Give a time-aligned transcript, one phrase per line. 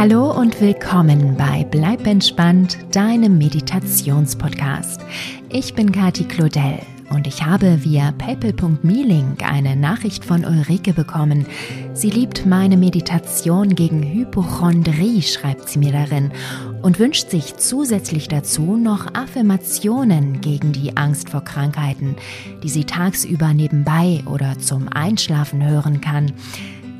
[0.00, 5.02] Hallo und willkommen bei Bleib entspannt, deinem Meditationspodcast.
[5.50, 6.78] Ich bin Kati Claudel
[7.10, 11.44] und ich habe via paypal.me-Link eine Nachricht von Ulrike bekommen.
[11.92, 16.32] Sie liebt meine Meditation gegen Hypochondrie, schreibt sie mir darin,
[16.80, 22.16] und wünscht sich zusätzlich dazu noch Affirmationen gegen die Angst vor Krankheiten,
[22.62, 26.32] die sie tagsüber nebenbei oder zum Einschlafen hören kann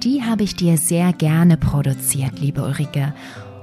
[0.02, 3.14] die habe ich dir sehr gerne produziert, liebe Ulrike.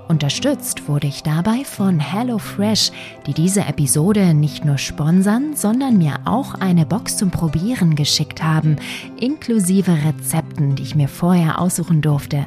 [0.07, 2.91] Unterstützt wurde ich dabei von HelloFresh,
[3.25, 8.77] die diese Episode nicht nur sponsern, sondern mir auch eine Box zum Probieren geschickt haben,
[9.19, 12.45] inklusive Rezepten, die ich mir vorher aussuchen durfte.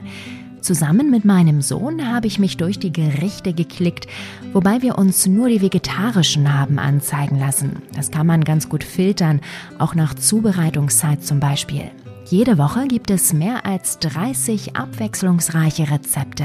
[0.63, 4.07] Zusammen mit meinem Sohn habe ich mich durch die Gerichte geklickt,
[4.53, 7.83] wobei wir uns nur die vegetarischen haben anzeigen lassen.
[7.95, 9.41] Das kann man ganz gut filtern,
[9.79, 11.91] auch nach Zubereitungszeit zum Beispiel.
[12.31, 16.45] Jede Woche gibt es mehr als 30 abwechslungsreiche Rezepte.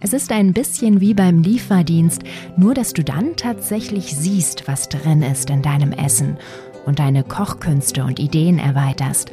[0.00, 2.22] Es ist ein bisschen wie beim Lieferdienst,
[2.56, 6.38] nur dass du dann tatsächlich siehst, was drin ist in deinem Essen
[6.86, 9.30] und deine Kochkünste und Ideen erweiterst.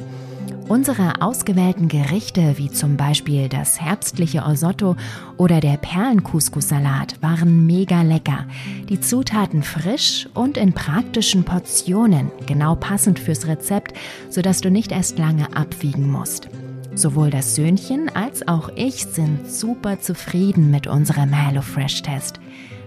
[0.70, 4.94] Unsere ausgewählten Gerichte, wie zum Beispiel das herbstliche Osotto
[5.36, 8.46] oder der Perlencouscous-Salat, waren mega lecker.
[8.88, 13.96] Die Zutaten frisch und in praktischen Portionen, genau passend fürs Rezept,
[14.28, 16.48] sodass du nicht erst lange abwiegen musst.
[16.94, 22.38] Sowohl das Söhnchen als auch ich sind super zufrieden mit unserem HelloFresh-Test.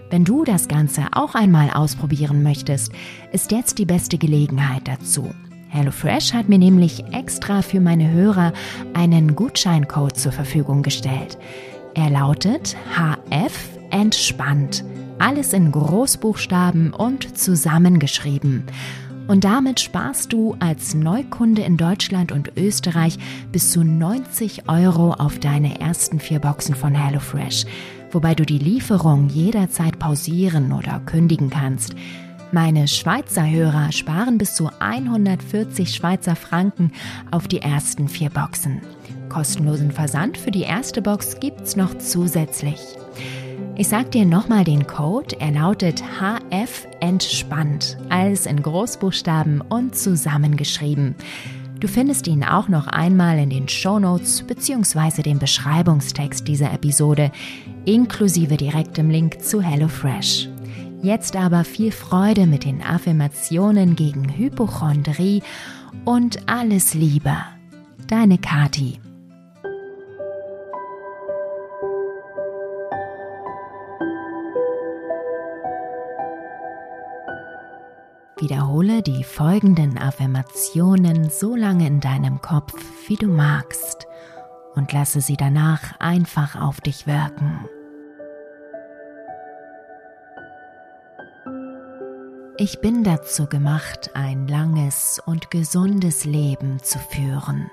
[0.08, 2.92] Wenn du das Ganze auch einmal ausprobieren möchtest,
[3.30, 5.34] ist jetzt die beste Gelegenheit dazu.
[5.74, 8.52] HelloFresh hat mir nämlich extra für meine Hörer
[8.94, 11.36] einen Gutscheincode zur Verfügung gestellt.
[11.94, 13.58] Er lautet HF
[13.90, 14.84] entspannt.
[15.18, 18.66] Alles in Großbuchstaben und zusammengeschrieben.
[19.26, 23.18] Und damit sparst du als Neukunde in Deutschland und Österreich
[23.50, 27.64] bis zu 90 Euro auf deine ersten vier Boxen von HelloFresh,
[28.12, 31.96] wobei du die Lieferung jederzeit pausieren oder kündigen kannst.
[32.54, 36.92] Meine Schweizer Hörer sparen bis zu 140 Schweizer Franken
[37.32, 38.80] auf die ersten vier Boxen.
[39.28, 42.78] Kostenlosen Versand für die erste Box gibt's noch zusätzlich.
[43.74, 51.16] Ich sag dir nochmal den Code, er lautet HF entspannt, alles in Großbuchstaben und zusammengeschrieben.
[51.80, 55.22] Du findest ihn auch noch einmal in den Show Notes bzw.
[55.22, 57.32] dem Beschreibungstext dieser Episode,
[57.84, 60.53] inklusive direktem Link zu HelloFresh.
[61.04, 65.42] Jetzt aber viel Freude mit den Affirmationen gegen Hypochondrie
[66.06, 67.36] und alles Liebe.
[68.06, 68.98] Deine Kati.
[78.38, 82.72] Wiederhole die folgenden Affirmationen so lange in deinem Kopf,
[83.08, 84.06] wie du magst,
[84.74, 87.68] und lasse sie danach einfach auf dich wirken.
[92.56, 97.68] Ich bin dazu gemacht, ein langes und gesundes Leben zu führen.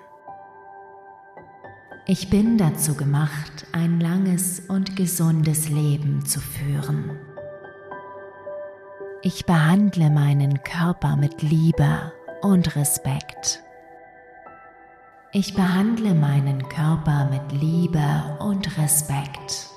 [2.07, 7.11] Ich bin dazu gemacht, ein langes und gesundes Leben zu führen.
[9.21, 12.11] Ich behandle meinen Körper mit Liebe
[12.41, 13.61] und Respekt.
[15.31, 19.70] Ich behandle meinen Körper mit Liebe und Respekt.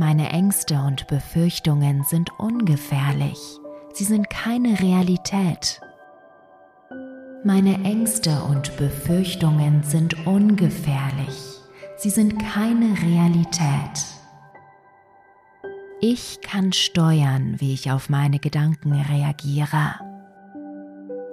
[0.00, 3.38] Meine Ängste und Befürchtungen sind ungefährlich.
[3.94, 5.80] Sie sind keine Realität.
[7.42, 11.36] Meine Ängste und Befürchtungen sind ungefährlich.
[11.96, 14.06] Sie sind keine Realität.
[16.00, 19.96] Ich kann steuern, wie ich auf meine Gedanken reagiere.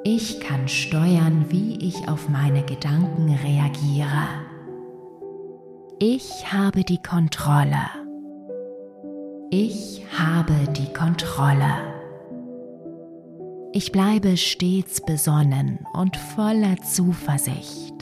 [0.03, 4.27] Ich kann steuern, wie ich auf meine Gedanken reagiere.
[5.99, 8.04] Ich habe die Kontrolle.
[9.51, 11.93] Ich habe die Kontrolle.
[13.73, 17.93] Ich bleibe stets besonnen und voller Zuversicht.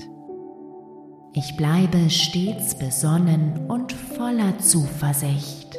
[1.33, 5.77] Ich bleibe stets besonnen und voller Zuversicht.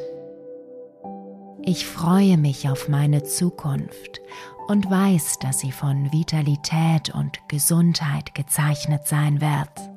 [1.63, 4.21] Ich freue mich auf meine Zukunft
[4.69, 9.91] und weiß, dass sie von Vitalität und Gesundheit gezeichnet sein wird.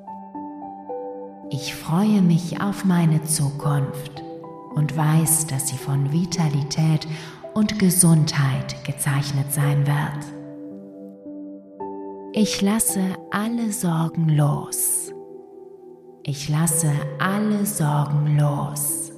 [1.50, 4.24] Ich freue mich auf meine Zukunft
[4.78, 7.08] und weiß, dass sie von Vitalität
[7.54, 10.38] und Gesundheit gezeichnet sein wird.
[12.34, 13.02] Ich lasse
[13.32, 15.12] alle Sorgen los.
[16.24, 19.12] Ich lasse alle Sorgen los.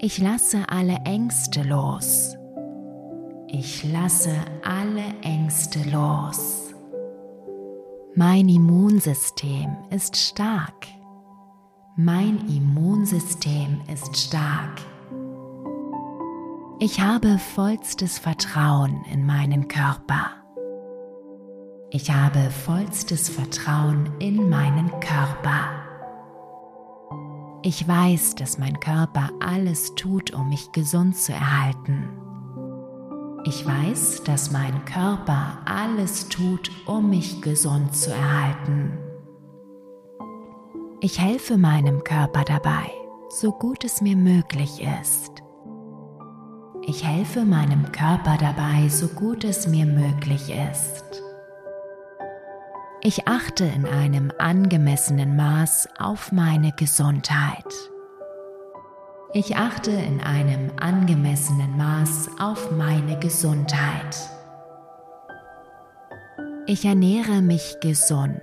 [0.00, 2.36] Ich lasse alle Ängste los.
[3.48, 4.34] Ich lasse
[4.64, 6.74] alle Ängste los.
[8.14, 10.86] Mein Immunsystem ist stark.
[12.00, 14.80] Mein Immunsystem ist stark.
[16.78, 20.30] Ich habe vollstes Vertrauen in meinen Körper.
[21.90, 25.72] Ich habe vollstes Vertrauen in meinen Körper.
[27.62, 32.10] Ich weiß, dass mein Körper alles tut, um mich gesund zu erhalten.
[33.42, 39.07] Ich weiß, dass mein Körper alles tut, um mich gesund zu erhalten.
[41.00, 42.90] Ich helfe meinem Körper dabei,
[43.28, 45.44] so gut es mir möglich ist.
[46.88, 51.22] Ich helfe meinem Körper dabei, so gut es mir möglich ist.
[53.00, 57.72] Ich achte in einem angemessenen Maß auf meine Gesundheit.
[59.34, 64.16] Ich achte in einem angemessenen Maß auf meine Gesundheit.
[66.66, 68.42] Ich ernähre mich gesund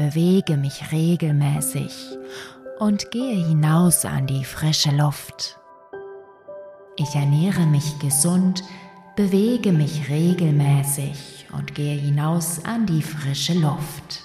[0.00, 2.16] bewege mich regelmäßig
[2.78, 5.58] und gehe hinaus an die frische Luft.
[6.96, 8.64] Ich ernähre mich gesund,
[9.14, 14.22] bewege mich regelmäßig und gehe hinaus an die frische Luft.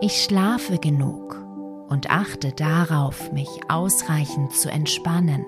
[0.00, 1.36] Ich schlafe genug
[1.88, 5.44] und achte darauf, mich ausreichend zu entspannen.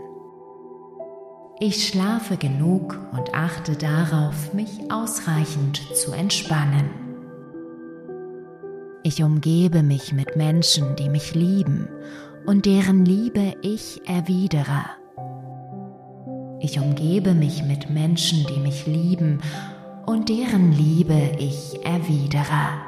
[1.59, 7.10] Ich schlafe genug und achte darauf, mich ausreichend zu entspannen.
[9.03, 11.89] Ich umgebe mich mit Menschen, die mich lieben
[12.45, 14.85] und deren Liebe ich erwidere.
[16.61, 19.41] Ich umgebe mich mit Menschen, die mich lieben
[20.05, 22.83] und deren Liebe ich erwidere.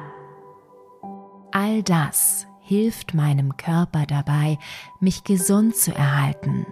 [1.51, 4.59] All das hilft meinem Körper dabei,
[4.99, 6.67] mich gesund zu erhalten.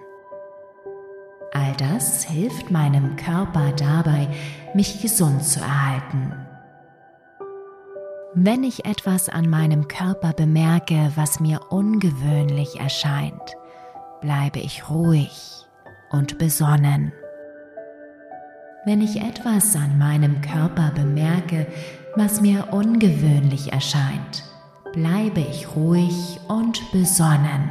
[1.51, 4.27] All das hilft meinem Körper dabei,
[4.75, 6.40] mich gesund zu erhalten.
[8.33, 13.57] Wenn ich etwas an meinem Körper bemerke, was mir ungewöhnlich erscheint,
[14.21, 15.65] bleibe ich ruhig
[16.11, 17.11] und besonnen.
[18.85, 21.67] Wenn ich etwas an meinem Körper bemerke,
[22.15, 24.45] was mir ungewöhnlich erscheint,
[24.93, 27.69] bleibe ich ruhig und besonnen.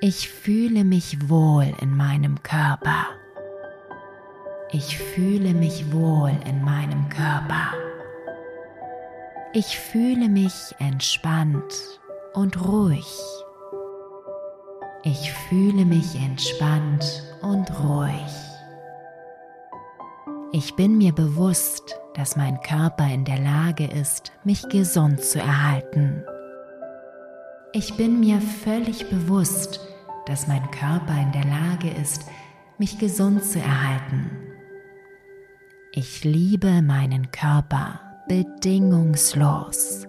[0.00, 3.06] Ich fühle mich wohl in meinem Körper.
[4.76, 7.74] Ich fühle mich wohl in meinem Körper.
[9.52, 12.00] Ich fühle mich entspannt
[12.32, 13.06] und ruhig.
[15.04, 18.34] Ich fühle mich entspannt und ruhig.
[20.50, 26.24] Ich bin mir bewusst, dass mein Körper in der Lage ist, mich gesund zu erhalten.
[27.72, 29.78] Ich bin mir völlig bewusst,
[30.26, 32.24] dass mein Körper in der Lage ist,
[32.78, 34.43] mich gesund zu erhalten.
[35.96, 40.08] Ich liebe meinen Körper bedingungslos.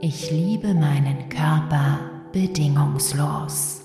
[0.00, 1.98] Ich liebe meinen Körper
[2.32, 3.82] bedingungslos.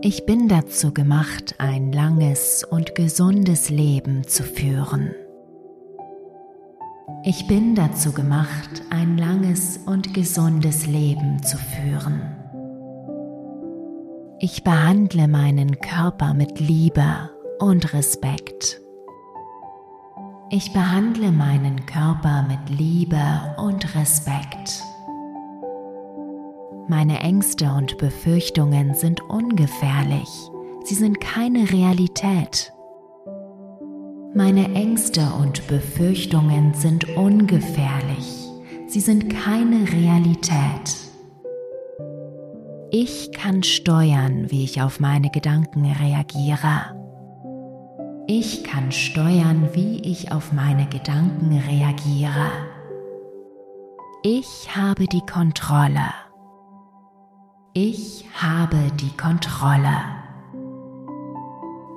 [0.00, 5.14] Ich bin dazu gemacht, ein langes und gesundes Leben zu führen.
[7.22, 12.22] Ich bin dazu gemacht, ein langes und gesundes Leben zu führen.
[14.38, 18.80] Ich behandle meinen Körper mit Liebe und Respekt.
[20.50, 24.82] Ich behandle meinen Körper mit Liebe und Respekt.
[26.86, 30.28] Meine Ängste und Befürchtungen sind ungefährlich.
[30.84, 32.72] Sie sind keine Realität.
[34.34, 38.48] Meine Ängste und Befürchtungen sind ungefährlich.
[38.86, 41.04] Sie sind keine Realität.
[42.90, 47.03] Ich kann steuern, wie ich auf meine Gedanken reagiere.
[48.26, 52.50] Ich kann steuern, wie ich auf meine Gedanken reagiere.
[54.22, 56.08] Ich habe die Kontrolle.
[57.74, 59.98] Ich habe die Kontrolle.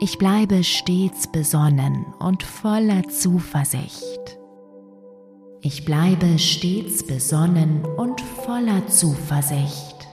[0.02, 4.38] Ich bleibe stets besonnen und voller Zuversicht.
[5.62, 10.10] Ich bleibe stets besonnen und voller Zuversicht.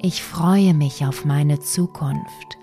[0.00, 2.55] Ich freue mich auf meine Zukunft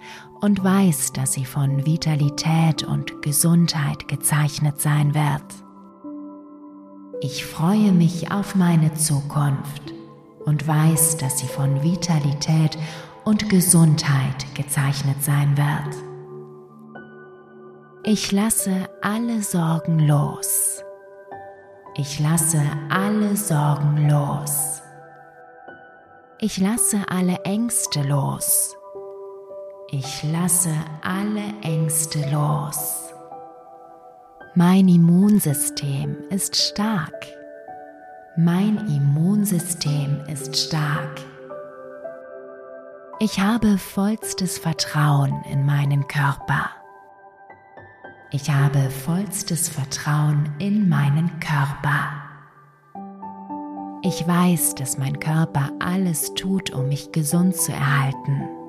[0.43, 5.41] und weiß, dass sie von Vitalität und Gesundheit gezeichnet sein wird.
[7.21, 9.93] Ich freue mich auf meine Zukunft
[10.43, 12.77] und weiß, dass sie von Vitalität
[13.23, 15.95] und Gesundheit gezeichnet sein wird.
[18.03, 20.83] Ich lasse alle Sorgen los.
[21.95, 24.81] Ich lasse alle Sorgen los.
[26.41, 28.75] Ich lasse alle Ängste los.
[29.95, 30.73] Ich lasse
[31.03, 33.13] alle Ängste los.
[34.55, 37.13] Mein Immunsystem ist stark.
[38.35, 41.21] Mein Immunsystem ist stark.
[43.19, 46.71] Ich habe vollstes Vertrauen in meinen Körper.
[48.31, 52.09] Ich habe vollstes Vertrauen in meinen Körper.
[54.01, 58.62] Ich weiß, dass mein Körper alles tut, um mich gesund zu erhalten.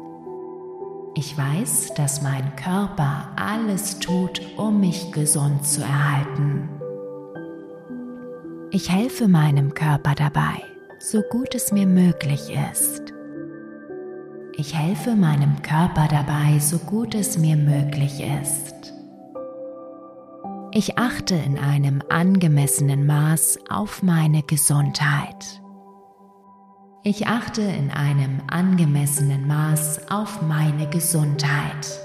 [1.16, 6.68] Ich weiß, dass mein Körper alles tut, um mich gesund zu erhalten.
[8.73, 10.61] Ich helfe meinem Körper dabei,
[10.99, 13.12] so gut es mir möglich ist.
[14.56, 18.92] Ich helfe meinem Körper dabei, so gut es mir möglich ist.
[20.73, 25.62] Ich achte in einem angemessenen Maß auf meine Gesundheit.
[27.07, 32.01] Ich achte in einem angemessenen Maß auf meine Gesundheit.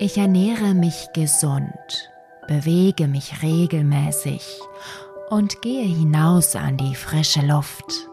[0.00, 2.10] Ich ernähre mich gesund,
[2.48, 4.42] bewege mich regelmäßig
[5.30, 8.08] und gehe hinaus an die frische Luft.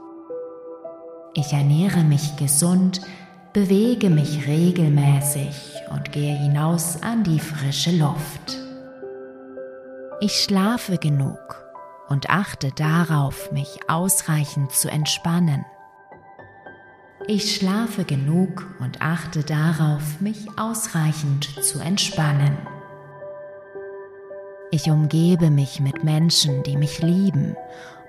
[1.34, 3.02] Ich ernähre mich gesund,
[3.54, 8.60] bewege mich regelmäßig und gehe hinaus an die frische Luft.
[10.20, 11.63] Ich schlafe genug
[12.10, 15.66] und achte darauf, mich ausreichend zu entspannen.
[17.28, 22.58] Ich schlafe genug und achte darauf, mich ausreichend zu entspannen.
[24.72, 27.56] Ich umgebe mich mit Menschen, die mich lieben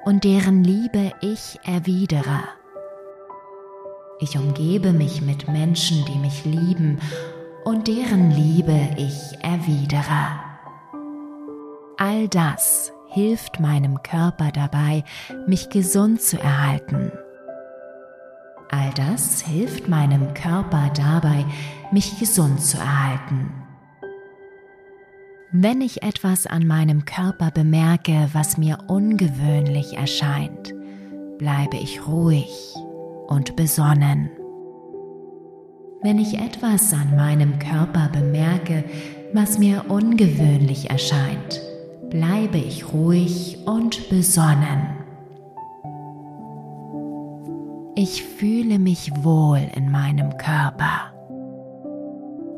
[0.04, 2.40] und deren Liebe ich erwidere.
[4.18, 6.98] Ich umgebe mich mit Menschen, die mich lieben
[7.64, 10.40] und deren Liebe ich erwidere.
[11.98, 15.04] All das hilft meinem Körper dabei,
[15.46, 17.12] mich gesund zu erhalten.
[18.70, 21.44] All das hilft meinem Körper dabei,
[21.92, 23.52] mich gesund zu erhalten.
[25.52, 30.74] Wenn ich etwas an meinem Körper bemerke, was mir ungewöhnlich erscheint,
[31.38, 32.74] bleibe ich ruhig
[33.28, 34.28] und besonnen.
[36.02, 38.82] Wenn ich etwas an meinem Körper bemerke,
[39.32, 41.63] was mir ungewöhnlich erscheint,
[42.14, 44.86] bleibe ich ruhig und besonnen.
[47.96, 51.12] Ich fühle mich wohl in meinem Körper.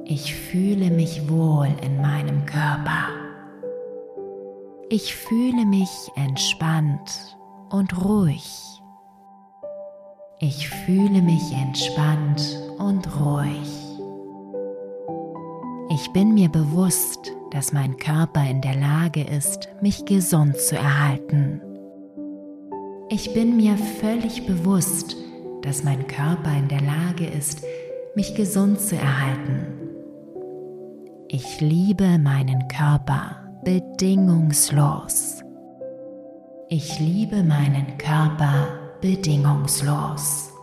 [0.05, 3.09] Ich fühle mich wohl in meinem Körper.
[4.91, 7.39] Ich fühle mich entspannt
[7.71, 8.83] und ruhig.
[10.39, 13.86] Ich fühle mich entspannt und ruhig.
[15.89, 21.61] Ich bin mir bewusst, dass mein Körper in der Lage ist, mich gesund zu erhalten.
[23.09, 25.17] Ich bin mir völlig bewusst,
[25.63, 27.63] dass mein Körper in der Lage ist,
[28.17, 29.67] mich gesund zu erhalten.
[31.29, 35.45] Ich liebe meinen Körper bedingungslos.
[36.69, 38.67] Ich liebe meinen Körper
[39.01, 40.56] bedingungslos.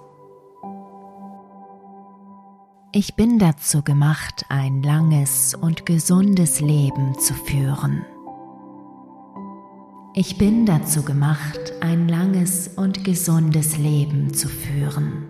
[2.96, 8.06] Ich bin dazu gemacht, ein langes und gesundes Leben zu führen.
[10.14, 15.28] Ich bin dazu gemacht, ein langes und gesundes Leben zu führen.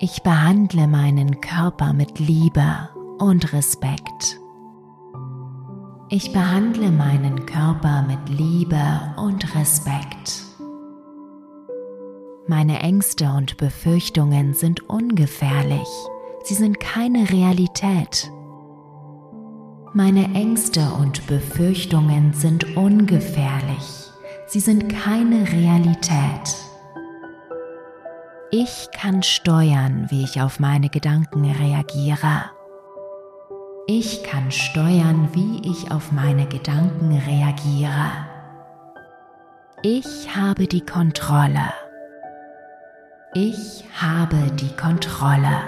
[0.00, 2.88] Ich behandle meinen Körper mit Liebe
[3.18, 4.40] und Respekt.
[6.08, 10.51] Ich behandle meinen Körper mit Liebe und Respekt.
[12.48, 15.86] Meine Ängste und Befürchtungen sind ungefährlich.
[16.42, 18.32] Sie sind keine Realität.
[19.94, 24.10] Meine Ängste und Befürchtungen sind ungefährlich.
[24.48, 26.56] Sie sind keine Realität.
[28.50, 32.50] Ich kann steuern, wie ich auf meine Gedanken reagiere.
[33.86, 38.10] Ich kann steuern, wie ich auf meine Gedanken reagiere.
[39.82, 41.72] Ich habe die Kontrolle.
[43.34, 45.62] Ich habe die Kontrolle.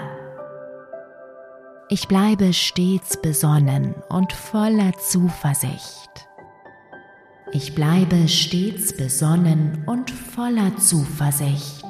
[1.89, 6.27] Ich bleibe stets besonnen und voller Zuversicht.
[7.53, 11.87] Ich bleibe stets besonnen und voller Zuversicht.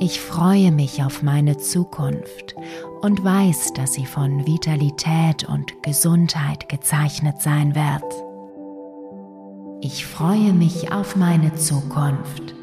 [0.00, 2.56] Ich freue mich auf meine Zukunft
[3.02, 8.02] und weiß, dass sie von Vitalität und Gesundheit gezeichnet sein wird.
[9.80, 12.56] Ich freue mich auf meine Zukunft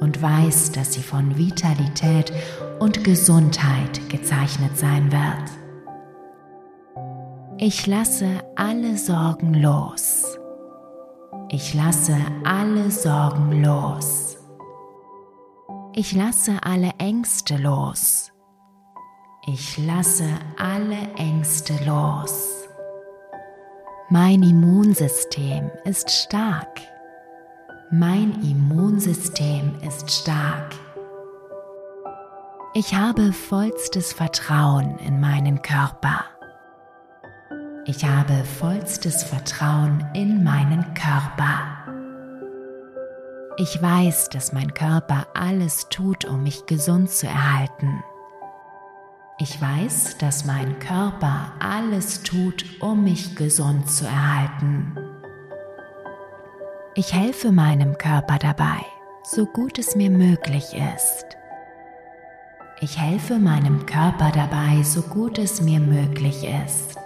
[0.00, 2.32] und weiß, dass sie von Vitalität
[2.78, 5.66] und Gesundheit gezeichnet sein wird.
[7.58, 10.38] Ich lasse alle Sorgen los.
[11.48, 14.36] Ich lasse alle Sorgen los.
[15.94, 18.30] Ich lasse alle Ängste los.
[19.46, 22.68] Ich lasse alle Ängste los.
[24.10, 26.80] Mein Immunsystem ist stark.
[27.92, 30.74] Mein Immunsystem ist stark.
[32.74, 36.24] Ich habe vollstes Vertrauen in meinen Körper.
[37.84, 41.60] Ich habe vollstes Vertrauen in meinen Körper.
[43.56, 48.02] Ich weiß, dass mein Körper alles tut, um mich gesund zu erhalten.
[49.38, 55.15] Ich weiß, dass mein Körper alles tut, um mich gesund zu erhalten.
[56.98, 58.80] Ich helfe meinem Körper dabei,
[59.22, 61.26] so gut es mir möglich ist.
[62.80, 66.98] Ich helfe meinem Körper dabei, so gut es mir möglich ist.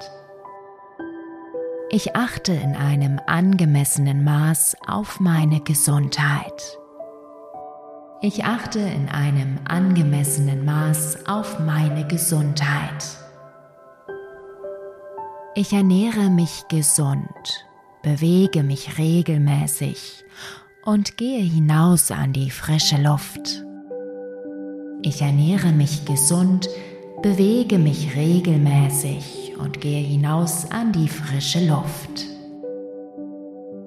[1.90, 6.78] Ich achte in einem angemessenen Maß auf meine Gesundheit.
[8.22, 13.04] Ich achte in einem angemessenen Maß auf meine Gesundheit.
[15.56, 17.66] Ich ernähre mich gesund,
[18.02, 20.24] bewege mich regelmäßig
[20.84, 23.64] und gehe hinaus an die frische Luft.
[25.02, 26.68] Ich ernähre mich gesund,
[27.22, 32.26] bewege mich regelmäßig und gehe hinaus an die frische Luft.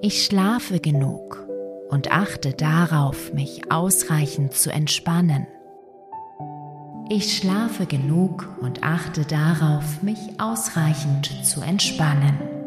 [0.02, 1.48] Ich schlafe genug
[1.90, 5.48] und achte darauf, mich ausreichend zu entspannen.
[7.10, 12.63] Ich schlafe genug und achte darauf, mich ausreichend zu entspannen.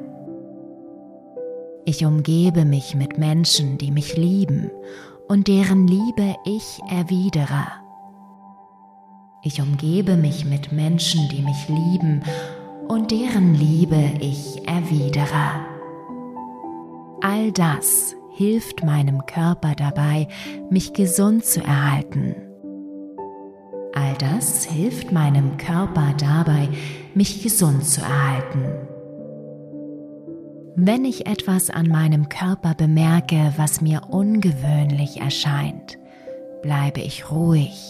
[1.88, 4.72] Ich umgebe mich mit Menschen, die mich lieben
[5.28, 7.64] und deren Liebe ich erwidere.
[9.44, 12.22] Ich umgebe mich mit Menschen, die mich lieben
[12.88, 15.60] und deren Liebe ich erwidere.
[17.20, 20.26] All das hilft meinem Körper dabei,
[20.68, 22.34] mich gesund zu erhalten.
[23.94, 26.68] All das hilft meinem Körper dabei,
[27.14, 28.95] mich gesund zu erhalten.
[30.78, 35.96] Wenn ich etwas an meinem Körper bemerke, was mir ungewöhnlich erscheint,
[36.62, 37.80] bleibe ich ruhig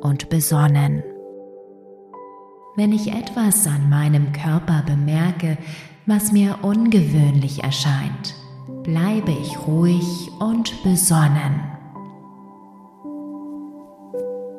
[0.00, 1.04] und besonnen.
[2.74, 5.56] Wenn ich etwas an meinem Körper bemerke,
[6.06, 8.34] was mir ungewöhnlich erscheint,
[8.82, 11.60] bleibe ich ruhig und besonnen.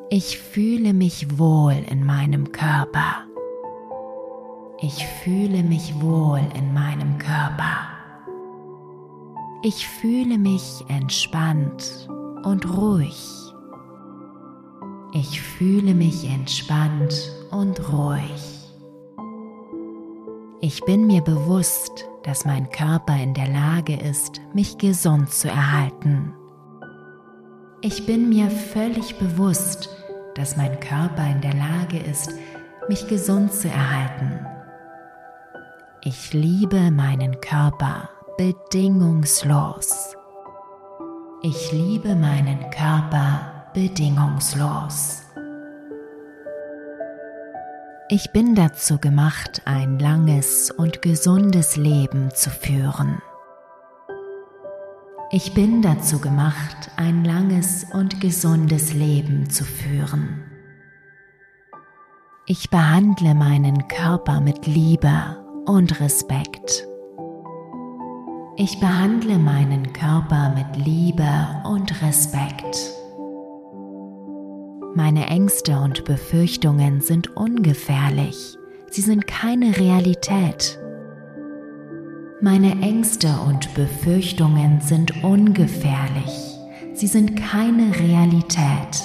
[0.10, 3.27] Ich fühle mich wohl in meinem Körper.
[4.80, 7.88] Ich fühle mich wohl in meinem Körper.
[9.64, 12.08] Ich fühle mich entspannt
[12.44, 13.18] und ruhig.
[15.14, 18.72] Ich fühle mich entspannt und ruhig.
[20.62, 26.34] Ich bin mir bewusst, dass mein Körper in der Lage ist, mich gesund zu erhalten.
[27.82, 29.90] Ich bin mir völlig bewusst,
[30.36, 32.32] dass mein Körper in der Lage ist,
[32.88, 34.47] mich gesund zu erhalten.
[36.04, 40.16] Ich liebe meinen Körper bedingungslos.
[41.42, 45.24] Ich liebe meinen Körper bedingungslos.
[48.10, 53.18] Ich bin dazu gemacht, ein langes und gesundes Leben zu führen.
[55.32, 60.44] Ich bin dazu gemacht, ein langes und gesundes Leben zu führen.
[62.46, 66.88] Ich behandle meinen Körper mit Liebe und Respekt.
[68.56, 71.30] Ich behandle meinen Körper mit Liebe
[71.66, 72.76] und Respekt.
[74.96, 78.58] Meine Ängste und Befürchtungen sind ungefährlich.
[78.90, 80.80] Sie sind keine Realität.
[82.42, 86.58] Meine Ängste und Befürchtungen sind ungefährlich.
[86.94, 89.04] Sie sind keine Realität.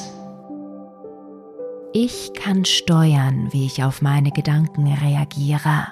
[1.93, 5.89] Ich kann steuern, wie ich auf meine Gedanken reagiere.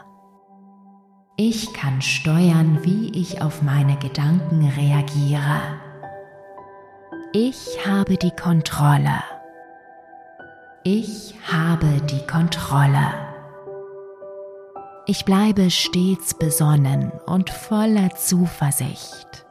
[1.42, 5.62] Ich kann steuern, wie ich auf meine Gedanken reagiere.
[7.33, 9.22] Ich habe die Kontrolle.
[10.85, 13.14] Ich habe die Kontrolle.
[15.07, 19.46] Ich bleibe stets besonnen und voller Zuversicht.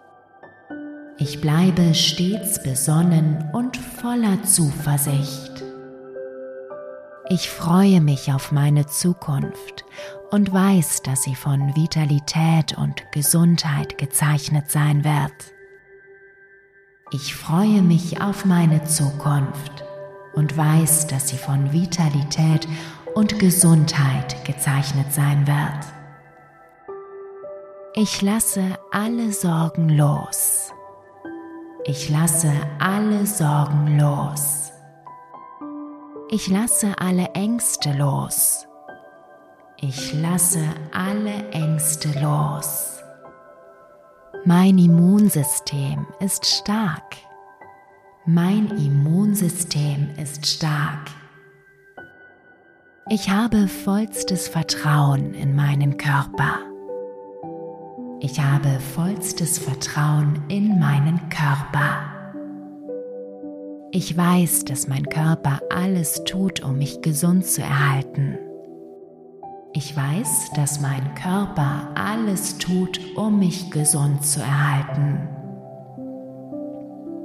[1.17, 5.48] Ich bleibe stets besonnen und voller Zuversicht.
[7.31, 9.85] Ich freue mich auf meine Zukunft
[10.31, 15.53] und weiß, dass sie von Vitalität und Gesundheit gezeichnet sein wird.
[17.11, 19.83] Ich freue mich auf meine Zukunft
[20.33, 22.67] und weiß, dass sie von Vitalität
[23.13, 25.85] und Gesundheit gezeichnet sein wird.
[27.93, 30.73] Ich lasse alle Sorgen los.
[31.83, 34.68] Ich lasse alle Sorgen los.
[36.31, 38.67] Ich lasse alle Ängste los.
[39.77, 40.63] Ich lasse
[40.93, 42.99] alle Ängste los.
[44.45, 47.17] Mein Immunsystem ist stark.
[48.27, 51.09] Mein Immunsystem ist stark.
[53.09, 56.59] Ich habe vollstes Vertrauen in meinen Körper.
[58.19, 62.18] Ich habe vollstes Vertrauen in meinen Körper.
[63.91, 68.37] Ich weiß, dass mein Körper alles tut, um mich gesund zu erhalten.
[69.73, 75.27] Ich weiß, dass mein Körper alles tut, um mich gesund zu erhalten.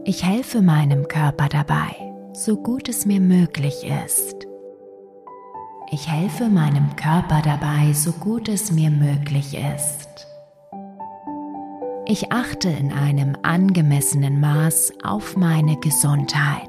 [0.06, 1.94] Ich helfe meinem Körper dabei,
[2.32, 4.46] so gut es mir möglich ist.
[5.90, 10.33] Ich helfe meinem Körper dabei, so gut es mir möglich ist.
[12.06, 16.68] Ich achte in einem angemessenen Maß auf meine Gesundheit.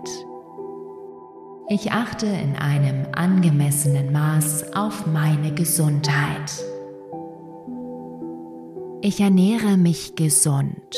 [1.68, 6.54] Ich achte in einem angemessenen Maß auf meine Gesundheit.
[9.02, 10.96] Ich ernähre mich gesund,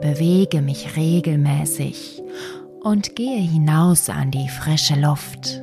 [0.00, 2.24] bewege mich regelmäßig
[2.82, 5.62] und gehe hinaus an die frische Luft.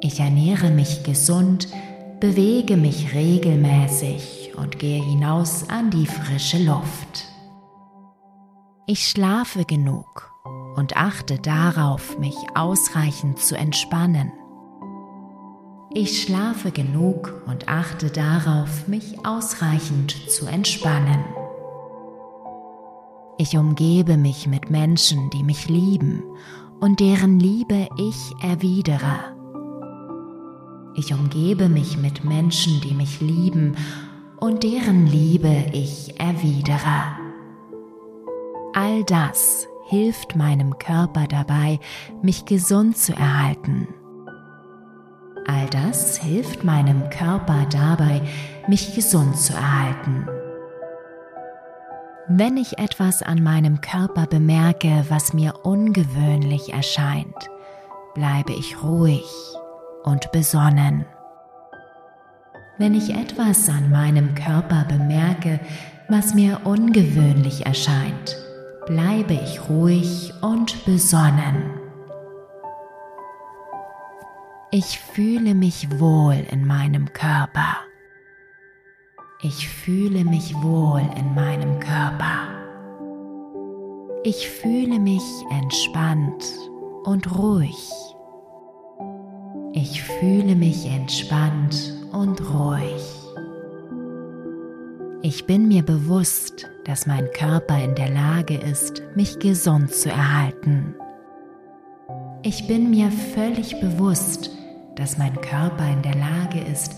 [0.00, 1.66] Ich ernähre mich gesund,
[2.20, 7.24] bewege mich regelmäßig und gehe hinaus an die frische Luft.
[8.86, 10.30] Ich schlafe genug
[10.76, 14.32] und achte darauf, mich ausreichend zu entspannen.
[15.92, 21.24] Ich schlafe genug und achte darauf, mich ausreichend zu entspannen.
[23.38, 26.22] Ich umgebe mich mit Menschen, die mich lieben
[26.80, 29.34] und deren Liebe ich erwidere.
[30.94, 33.76] Ich umgebe mich mit Menschen, die mich lieben
[34.38, 37.16] und deren Liebe ich erwidere.
[38.74, 41.80] All das hilft meinem Körper dabei,
[42.22, 43.88] mich gesund zu erhalten.
[45.46, 48.20] All das hilft meinem Körper dabei,
[48.68, 50.26] mich gesund zu erhalten.
[52.28, 57.48] Wenn ich etwas an meinem Körper bemerke, was mir ungewöhnlich erscheint,
[58.14, 59.24] bleibe ich ruhig
[60.02, 61.06] und besonnen.
[62.78, 65.60] Wenn ich etwas an meinem Körper bemerke,
[66.08, 68.36] was mir ungewöhnlich erscheint,
[68.86, 71.70] bleibe ich ruhig und besonnen.
[74.70, 77.78] Ich fühle mich wohl in meinem Körper.
[79.42, 82.48] Ich fühle mich wohl in meinem Körper.
[84.22, 86.44] Ich fühle mich entspannt
[87.04, 87.90] und ruhig.
[89.72, 93.02] Ich fühle mich entspannt und ruhig.
[95.22, 100.94] Ich bin mir bewusst, dass mein Körper in der Lage ist, mich gesund zu erhalten.
[102.42, 104.50] Ich bin mir völlig bewusst,
[104.94, 106.96] dass mein Körper in der Lage ist,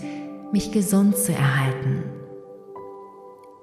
[0.51, 2.03] mich gesund zu erhalten.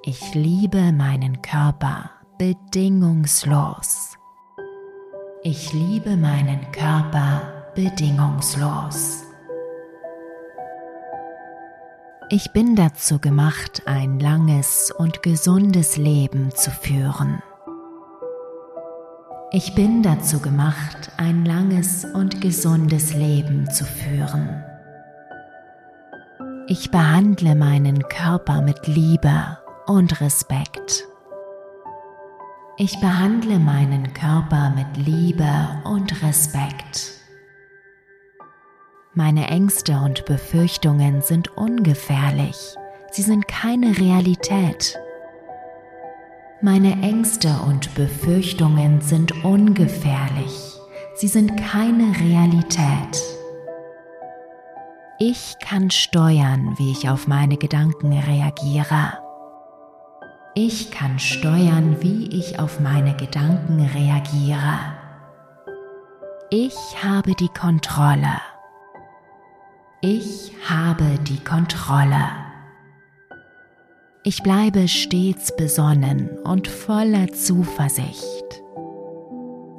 [0.05, 4.19] Ich liebe meinen Körper bedingungslos.
[5.43, 9.26] Ich liebe meinen Körper bedingungslos.
[12.29, 17.41] Ich bin dazu gemacht, ein langes und gesundes Leben zu führen.
[19.53, 24.65] Ich bin dazu gemacht, ein langes und gesundes Leben zu führen.
[26.67, 31.05] Ich behandle meinen Körper mit Liebe und Respekt.
[32.77, 37.16] Ich behandle meinen Körper mit Liebe und Respekt.
[39.19, 42.77] Meine Ängste und Befürchtungen sind ungefährlich.
[43.11, 44.99] Sie sind keine Realität.
[46.61, 50.75] Meine Ängste und Befürchtungen sind ungefährlich.
[51.15, 53.23] Sie sind keine Realität.
[55.19, 59.15] Ich kann steuern, wie ich auf meine Gedanken reagiere.
[60.55, 64.79] Ich kann steuern, wie ich auf meine Gedanken reagiere.
[66.51, 68.43] Ich habe die Kontrolle.
[70.03, 72.29] Ich habe die Kontrolle.
[74.25, 78.45] Ich bleibe stets besonnen und voller Zuversicht.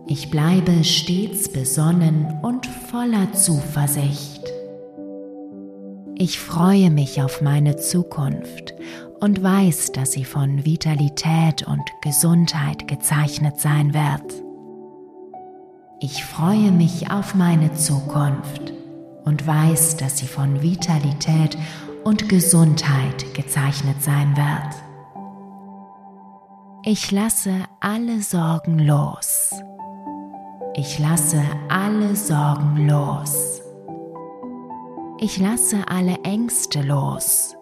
[0.07, 4.41] Ich bleibe stets besonnen und voller Zuversicht.
[6.15, 8.73] Ich freue mich auf meine Zukunft
[9.19, 14.33] und weiß, dass sie von Vitalität und Gesundheit gezeichnet sein wird.
[15.99, 18.76] Ich freue mich auf meine Zukunft
[19.27, 21.57] und weiß, dass sie von Vitalität
[22.05, 24.83] und Gesundheit gezeichnet sein wird.
[26.85, 29.53] Ich lasse alle Sorgen los.
[30.75, 33.61] Ich lasse alle Sorgen los.
[35.19, 37.57] Ich lasse alle Ängste los.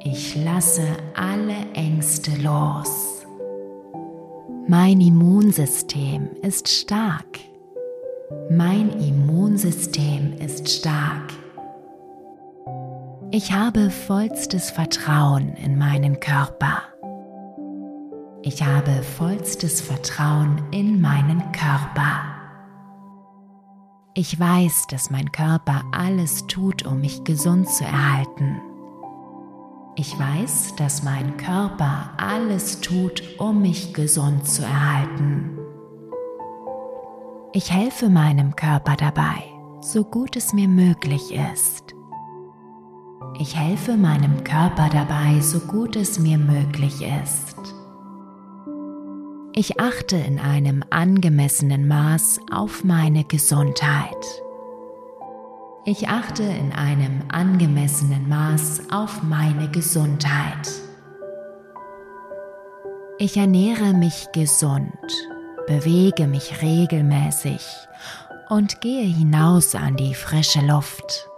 [0.00, 0.84] Ich lasse
[1.16, 3.24] alle Ängste los.
[4.68, 7.49] Mein Immunsystem ist stark.
[8.48, 11.32] Mein Immunsystem ist stark.
[13.32, 16.82] Ich habe vollstes Vertrauen in meinen Körper.
[18.42, 22.22] Ich habe vollstes Vertrauen in meinen Körper.
[24.14, 28.60] Ich weiß, dass mein Körper alles tut, um mich gesund zu erhalten.
[29.96, 35.59] Ich weiß, dass mein Körper alles tut, um mich gesund zu erhalten.
[37.52, 39.42] Ich helfe meinem Körper dabei,
[39.80, 41.96] so gut es mir möglich ist.
[43.40, 47.56] Ich helfe meinem Körper dabei, so gut es mir möglich ist.
[49.52, 54.14] Ich achte in einem angemessenen Maß auf meine Gesundheit.
[55.84, 60.70] Ich achte in einem angemessenen Maß auf meine Gesundheit.
[63.18, 64.86] Ich ernähre mich gesund,
[65.70, 67.64] bewege mich regelmäßig
[68.48, 71.28] und gehe hinaus an die frische Luft.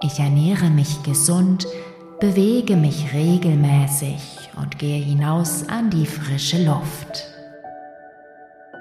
[0.00, 1.66] Ich ernähre mich gesund,
[2.18, 7.26] bewege mich regelmäßig und gehe hinaus an die frische Luft.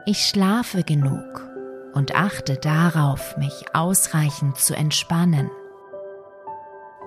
[0.05, 1.45] Ich schlafe genug
[1.93, 5.51] und achte darauf, mich ausreichend zu entspannen.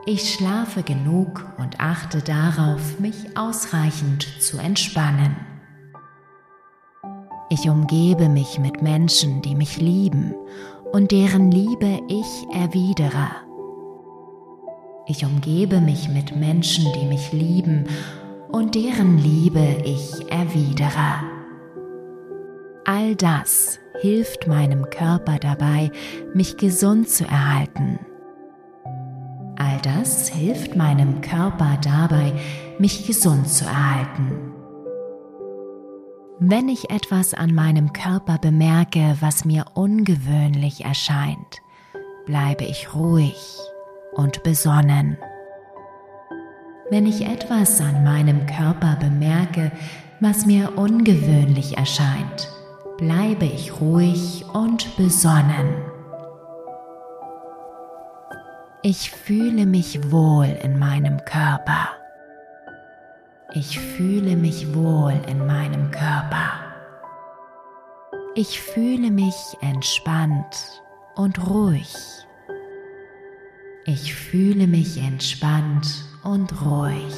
[0.05, 5.56] Ich schlafe genug und achte darauf, mich ausreichend zu entspannen.
[7.49, 10.35] Ich umgebe mich mit Menschen, die mich lieben
[10.93, 13.29] und deren Liebe ich erwidere.
[15.07, 17.85] Ich umgebe mich mit Menschen, die mich lieben
[18.49, 21.23] und deren Liebe ich erwidere.
[22.85, 25.93] All das hilft meinem Körper dabei,
[26.35, 28.01] mich gesund zu erhalten.
[29.57, 32.33] All das hilft meinem Körper dabei,
[32.81, 34.56] mich gesund zu erhalten.
[36.39, 41.63] Wenn ich etwas an meinem Körper bemerke, was mir ungewöhnlich erscheint,
[42.27, 43.59] bleibe ich ruhig
[44.13, 45.17] und besonnen.
[46.91, 49.73] Wenn ich etwas an meinem Körper bemerke,
[50.21, 52.51] was mir ungewöhnlich erscheint,
[52.99, 55.75] bleibe ich ruhig und besonnen.
[58.83, 61.96] Ich fühle mich wohl in meinem Körper.
[63.55, 66.53] Ich fühle mich wohl in meinem Körper.
[68.35, 70.83] Ich fühle mich entspannt
[71.15, 71.95] und ruhig.
[73.85, 75.87] Ich fühle mich entspannt
[76.25, 77.15] und ruhig.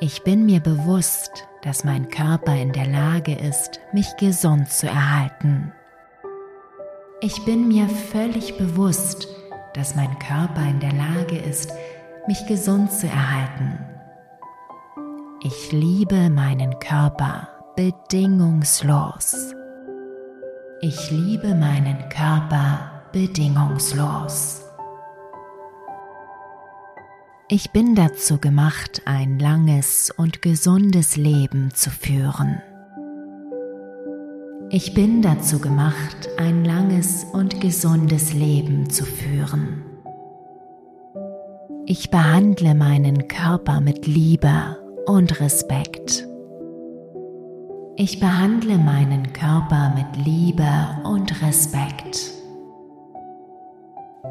[0.00, 5.72] Ich bin mir bewusst, dass mein Körper in der Lage ist, mich gesund zu erhalten.
[7.22, 9.26] Ich bin mir völlig bewusst,
[9.72, 11.72] dass mein Körper in der Lage ist,
[12.26, 13.78] mich gesund zu erhalten.
[15.44, 19.56] Ich liebe meinen Körper bedingungslos.
[20.80, 24.62] Ich liebe meinen Körper bedingungslos.
[27.48, 32.62] Ich bin dazu gemacht, ein langes und gesundes Leben zu führen.
[34.70, 39.82] Ich bin dazu gemacht, ein langes und gesundes Leben zu führen.
[41.84, 44.76] Ich behandle meinen Körper mit Liebe
[45.06, 46.26] und Respekt.
[47.96, 50.68] Ich behandle meinen Körper mit Liebe
[51.04, 52.32] und Respekt.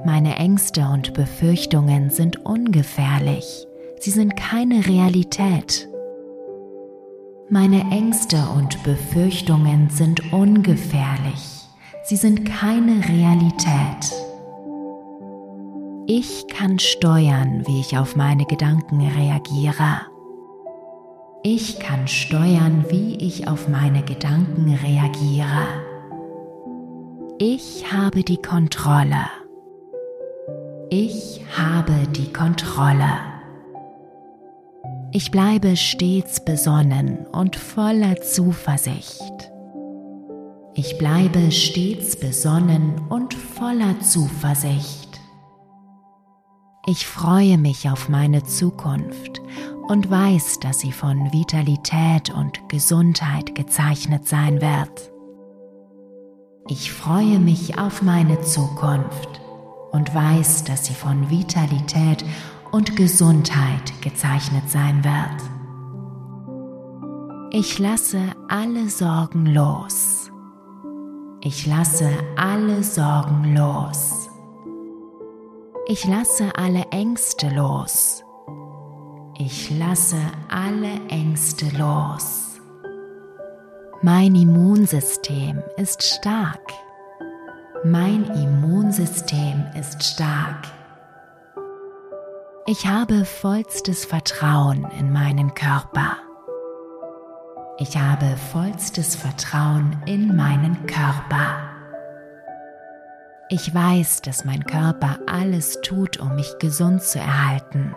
[0.05, 3.67] Meine Ängste und Befürchtungen sind ungefährlich.
[3.99, 5.87] Sie sind keine Realität.
[7.49, 11.67] Meine Ängste und Befürchtungen sind ungefährlich.
[12.03, 14.11] Sie sind keine Realität.
[16.07, 20.01] Ich kann steuern, wie ich auf meine Gedanken reagiere.
[21.43, 25.65] Ich kann steuern, wie ich auf meine Gedanken reagiere.
[27.39, 29.25] Ich habe die Kontrolle.
[30.91, 33.09] Ich habe die Kontrolle.
[35.11, 39.51] Ich bleibe stets besonnen und voller Zuversicht.
[40.75, 45.00] Ich bleibe stets besonnen und voller Zuversicht.
[46.87, 49.39] Ich freue mich auf meine Zukunft
[49.87, 55.11] und weiß, dass sie von Vitalität und Gesundheit gezeichnet sein wird.
[56.67, 59.41] Ich freue mich auf meine Zukunft
[59.91, 62.25] und weiß, dass sie von Vitalität
[62.71, 65.43] und Gesundheit gezeichnet sein wird.
[67.53, 70.31] Ich lasse alle Sorgen los.
[71.41, 74.20] Ich lasse alle Sorgen los.
[75.93, 78.23] Ich lasse alle Ängste los.
[79.37, 82.61] Ich lasse alle Ängste los.
[84.01, 86.71] Mein Immunsystem ist stark.
[87.83, 90.65] Mein Immunsystem ist stark.
[92.67, 96.15] Ich habe vollstes Vertrauen in meinen Körper.
[97.79, 101.70] Ich habe vollstes Vertrauen in meinen Körper.
[103.53, 107.93] Ich weiß, dass mein Körper alles tut, um mich gesund zu erhalten.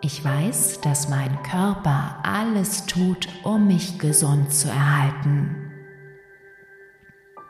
[0.00, 5.72] Ich weiß, dass mein Körper alles tut, um mich gesund zu erhalten.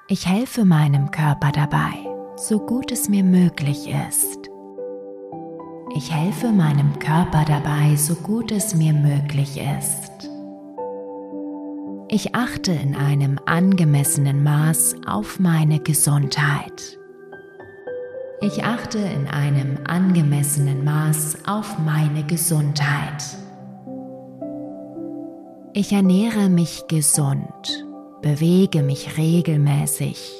[0.09, 1.93] Ich helfe meinem Körper dabei,
[2.37, 4.49] so gut es mir möglich ist.
[5.95, 10.32] Ich helfe meinem Körper dabei, so gut es mir möglich ist.
[12.15, 16.99] Ich achte in einem angemessenen Maß auf meine Gesundheit.
[18.43, 23.25] Ich achte in einem angemessenen Maß auf meine Gesundheit.
[25.73, 27.87] Ich ernähre mich gesund,
[28.21, 30.39] bewege mich regelmäßig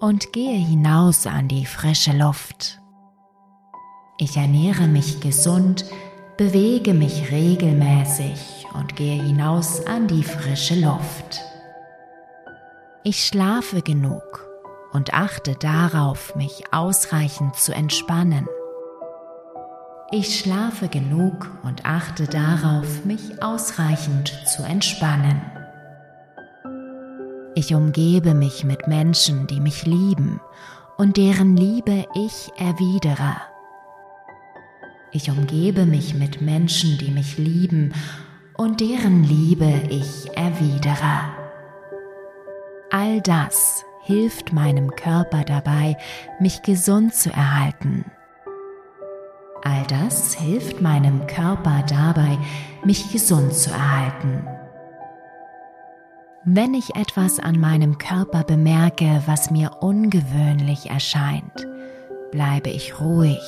[0.00, 2.82] und gehe hinaus an die frische Luft.
[4.18, 5.86] Ich ernähre mich gesund,
[6.36, 11.40] bewege mich regelmäßig und gehe hinaus an die frische Luft.
[13.04, 14.46] Ich schlafe genug
[14.92, 18.46] und achte darauf, mich ausreichend zu entspannen.
[20.10, 25.40] Ich schlafe genug und achte darauf, mich ausreichend zu entspannen.
[27.54, 30.40] Ich umgebe mich mit Menschen, die mich lieben
[30.96, 33.36] und deren Liebe ich erwidere.
[35.12, 37.92] Ich umgebe mich mit Menschen, die mich lieben
[38.58, 41.32] und deren Liebe ich erwidere.
[42.90, 45.96] All das hilft meinem Körper dabei,
[46.40, 48.04] mich gesund zu erhalten.
[49.62, 52.36] All das hilft meinem Körper dabei,
[52.84, 54.46] mich gesund zu erhalten.
[56.44, 61.66] Wenn ich etwas an meinem Körper bemerke, was mir ungewöhnlich erscheint,
[62.32, 63.38] bleibe ich ruhig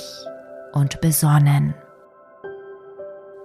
[0.72, 1.74] und besonnen.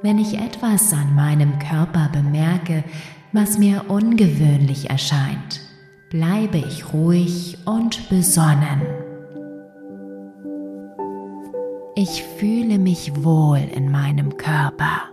[0.01, 2.83] Wenn ich etwas an meinem Körper bemerke,
[3.31, 5.61] was mir ungewöhnlich erscheint,
[6.09, 8.81] bleibe ich ruhig und besonnen.
[11.95, 15.03] Ich fühle mich wohl in meinem Körper.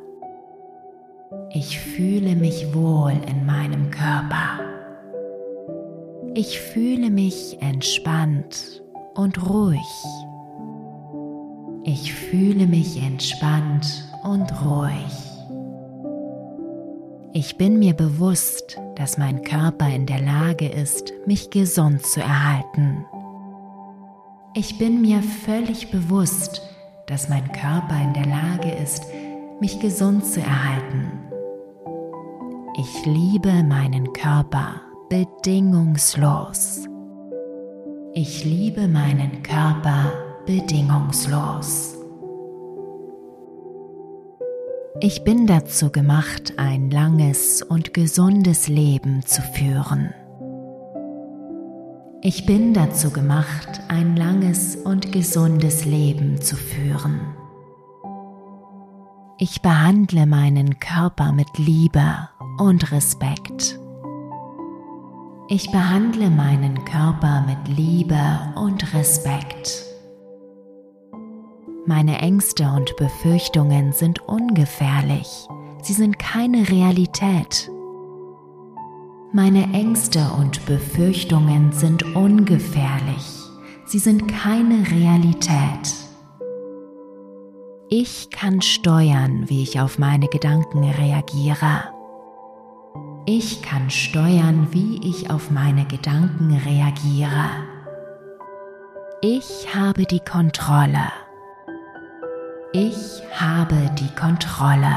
[1.51, 4.61] Ich fühle mich wohl in meinem Körper.
[6.35, 8.83] Ich fühle mich entspannt
[9.15, 9.79] und ruhig.
[11.85, 15.33] Ich fühle mich entspannt und ruhig.
[17.35, 23.07] Ich bin mir bewusst, dass mein Körper in der Lage ist, mich gesund zu erhalten.
[24.55, 26.61] Ich bin mir völlig bewusst,
[27.07, 29.07] dass mein Körper in der Lage ist,
[29.61, 31.11] mich gesund zu erhalten.
[32.79, 36.87] Ich liebe meinen Körper bedingungslos.
[38.13, 40.13] Ich liebe meinen Körper
[40.45, 42.02] bedingungslos.
[45.01, 50.13] Ich bin dazu gemacht, ein langes und gesundes Leben zu führen.
[52.21, 57.21] Ich bin dazu gemacht, ein langes und gesundes Leben zu führen.
[59.39, 62.29] Ich behandle meinen Körper mit Liebe
[62.59, 63.79] und Respekt.
[65.49, 69.92] Ich behandle meinen Körper mit Liebe und Respekt.
[71.85, 75.49] Meine Ängste und Befürchtungen sind ungefährlich.
[75.83, 77.73] Sie sind keine Realität.
[79.33, 83.27] Meine Ängste und Befürchtungen sind ungefährlich.
[83.85, 85.93] Sie sind keine Realität.
[87.89, 91.83] Ich kann steuern, wie ich auf meine Gedanken reagiere.
[93.27, 97.51] Ich kann steuern, wie ich auf meine Gedanken reagiere.
[99.21, 101.11] Ich habe die Kontrolle.
[102.75, 104.97] Ich habe die Kontrolle.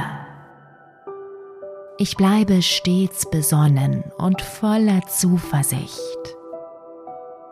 [1.98, 5.92] Ich bleibe stets besonnen und voller Zuversicht.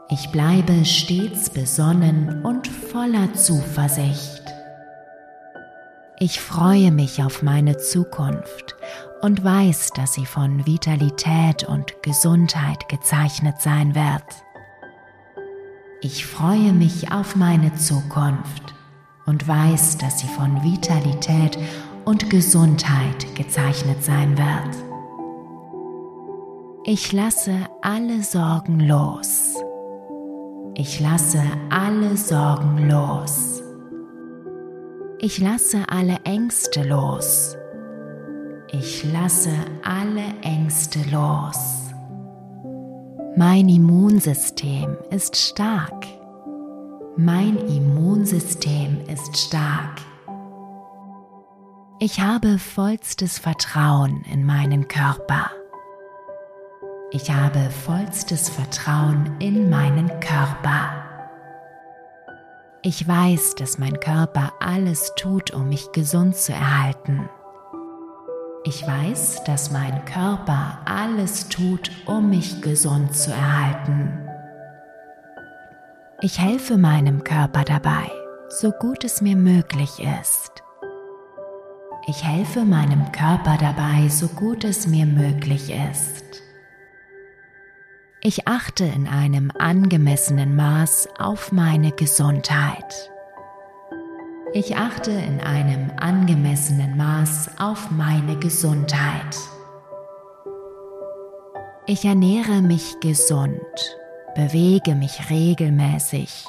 [0.10, 4.44] Ich bleibe stets besonnen und voller Zuversicht.
[6.20, 8.78] Ich freue mich auf meine Zukunft
[9.22, 14.24] und weiß, dass sie von Vitalität und Gesundheit gezeichnet sein wird.
[16.00, 18.73] Ich freue mich auf meine Zukunft
[19.26, 21.58] und weiß, dass sie von Vitalität
[22.06, 24.76] und Gesundheit gezeichnet sein wird.
[26.86, 29.56] Ich lasse alle Sorgen los.
[30.76, 33.64] Ich lasse alle Sorgen los.
[35.20, 37.56] Ich lasse alle Ängste los.
[38.72, 39.54] Ich lasse
[39.84, 41.58] alle Ängste los.
[43.38, 46.06] Mein Immunsystem ist stark.
[47.16, 50.02] Mein Immunsystem ist stark.
[52.00, 55.52] Ich habe vollstes Vertrauen in meinen Körper.
[57.12, 61.06] Ich habe vollstes Vertrauen in meinen Körper.
[62.82, 67.30] Ich weiß, dass mein Körper alles tut, um mich gesund zu erhalten.
[68.64, 74.33] Ich weiß, dass mein Körper alles tut, um mich gesund zu erhalten.
[76.26, 78.10] Ich helfe meinem Körper dabei,
[78.48, 80.64] so gut es mir möglich ist.
[82.08, 86.42] Ich helfe meinem Körper dabei, so gut es mir möglich ist.
[88.22, 93.12] Ich achte in einem angemessenen Maß auf meine Gesundheit.
[94.54, 99.38] Ich achte in einem angemessenen Maß auf meine Gesundheit.
[101.86, 103.60] Ich ernähre mich gesund,
[104.36, 106.46] bewege mich regelmäßig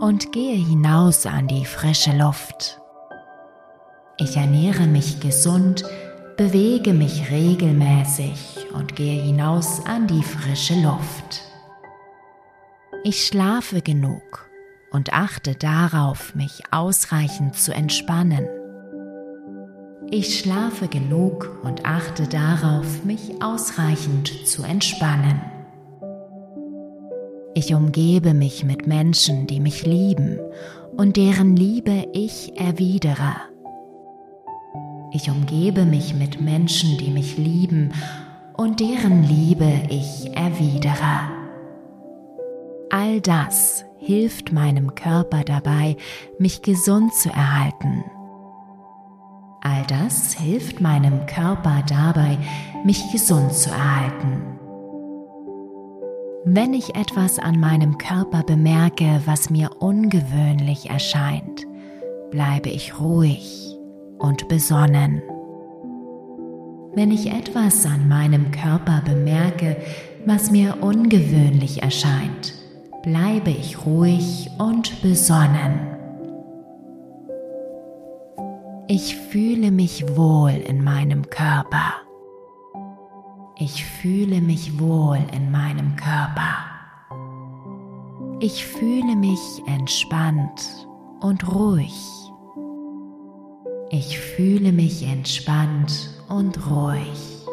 [0.00, 2.80] und gehe hinaus an die frische Luft.
[4.18, 5.84] Ich ernähre mich gesund,
[6.36, 11.42] bewege mich regelmäßig und gehe hinaus an die frische Luft.
[13.04, 14.50] Ich schlafe genug
[14.90, 18.46] und achte darauf, mich ausreichend zu entspannen.
[20.10, 25.55] Ich schlafe genug und achte darauf, mich ausreichend zu entspannen.
[27.58, 30.38] Ich umgebe mich mit Menschen, die mich lieben
[30.98, 33.34] und deren Liebe ich erwidere.
[35.10, 37.94] Ich umgebe mich mit Menschen, die mich lieben
[38.58, 41.30] und deren Liebe ich erwidere.
[42.90, 45.96] All das hilft meinem Körper dabei,
[46.38, 48.04] mich gesund zu erhalten.
[49.62, 52.36] All das hilft meinem Körper dabei,
[52.84, 54.55] mich gesund zu erhalten.
[56.48, 61.66] Wenn ich etwas an meinem Körper bemerke, was mir ungewöhnlich erscheint,
[62.30, 63.76] bleibe ich ruhig
[64.20, 65.22] und besonnen.
[66.94, 69.76] Wenn ich etwas an meinem Körper bemerke,
[70.24, 72.54] was mir ungewöhnlich erscheint,
[73.02, 75.80] bleibe ich ruhig und besonnen.
[78.86, 82.05] Ich fühle mich wohl in meinem Körper.
[83.58, 86.56] Ich fühle mich wohl in meinem Körper.
[88.38, 90.86] Ich fühle mich entspannt
[91.20, 91.94] und ruhig.
[93.88, 97.46] Ich fühle mich entspannt und ruhig.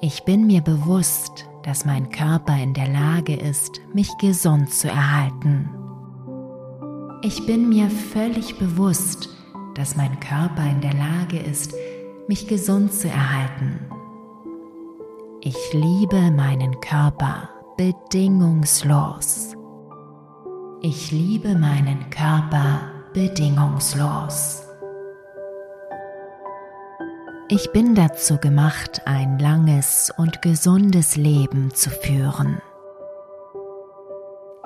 [0.00, 5.70] Ich bin mir bewusst, dass mein Körper in der Lage ist, mich gesund zu erhalten.
[7.22, 9.28] Ich bin mir völlig bewusst,
[9.76, 11.72] dass mein Körper in der Lage ist,
[12.26, 13.87] mich gesund zu erhalten.
[15.40, 19.54] Ich liebe meinen Körper bedingungslos.
[20.82, 22.80] Ich liebe meinen Körper
[23.14, 24.64] bedingungslos.
[27.48, 32.60] Ich bin dazu gemacht, ein langes und gesundes Leben zu führen.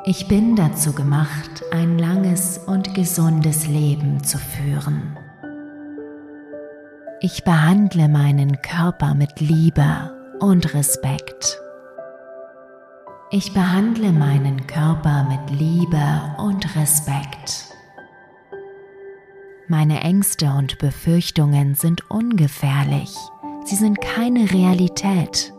[0.07, 5.19] Ich bin dazu gemacht, ein langes und gesundes Leben zu führen.
[7.21, 11.61] Ich behandle meinen Körper mit Liebe und Respekt.
[13.31, 17.67] Ich behandle meinen Körper mit Liebe und Respekt.
[19.69, 23.17] Meine Ängste und Befürchtungen sind ungefährlich.
[23.65, 25.55] Sie sind keine Realität.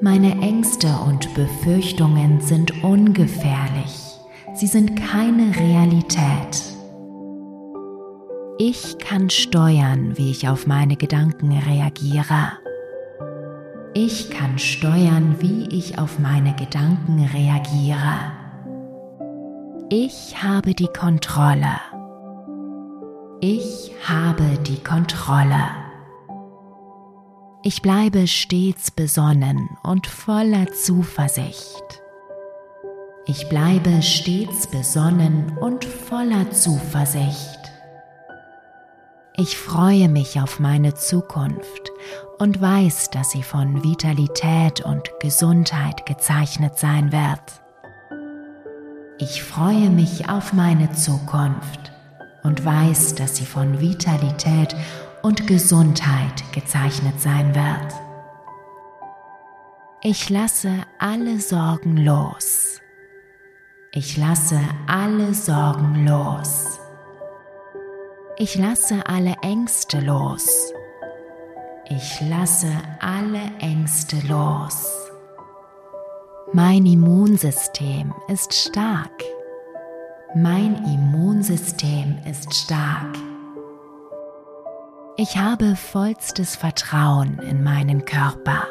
[0.00, 4.18] Meine Ängste und Befürchtungen sind ungefährlich.
[4.54, 6.62] Sie sind keine Realität.
[8.58, 12.58] Ich kann steuern, wie ich auf meine Gedanken reagiere.
[14.00, 18.30] Ich kann steuern, wie ich auf meine Gedanken reagiere.
[19.88, 21.80] Ich habe die Kontrolle.
[23.40, 25.64] Ich habe die Kontrolle.
[27.64, 32.00] Ich bleibe stets besonnen und voller Zuversicht.
[33.26, 37.58] Ich bleibe stets besonnen und voller Zuversicht.
[39.36, 41.90] Ich freue mich auf meine Zukunft
[42.38, 47.62] und weiß, dass sie von Vitalität und Gesundheit gezeichnet sein wird.
[49.18, 51.92] Ich freue mich auf meine Zukunft
[52.44, 54.74] und weiß, dass sie von Vitalität
[55.22, 57.94] und Gesundheit gezeichnet sein wird.
[60.02, 62.80] Ich lasse alle Sorgen los.
[63.90, 66.78] Ich lasse alle Sorgen los.
[68.36, 70.72] Ich lasse alle Ängste los.
[71.90, 72.70] Ich lasse
[73.00, 74.92] alle Ängste los.
[76.52, 79.24] Mein Immunsystem ist stark.
[80.34, 83.16] Mein Immunsystem ist stark.
[85.16, 88.66] Ich habe vollstes Vertrauen in meinen Körper.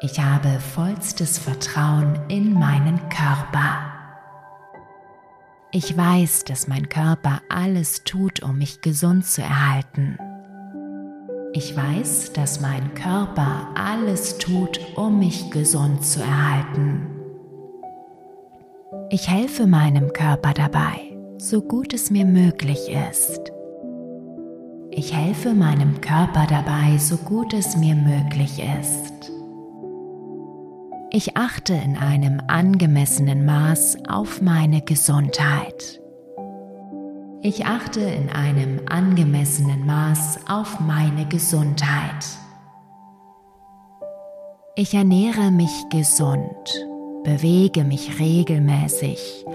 [0.00, 3.92] Ich habe vollstes Vertrauen in meinen Körper.
[5.72, 10.16] Ich weiß, dass mein Körper alles tut, um mich gesund zu erhalten.
[11.52, 17.06] Ich weiß, dass mein Körper alles tut, um mich gesund zu erhalten.
[19.10, 23.50] Ich helfe meinem Körper dabei, so gut es mir möglich ist.
[24.92, 29.32] Ich helfe meinem Körper dabei, so gut es mir möglich ist.
[31.10, 35.99] Ich achte in einem angemessenen Maß auf meine Gesundheit.
[37.42, 42.26] Ich achte in einem angemessenen Maß auf meine Gesundheit.
[44.76, 46.86] Ich ernähre mich gesund,
[47.24, 49.46] bewege mich regelmäßig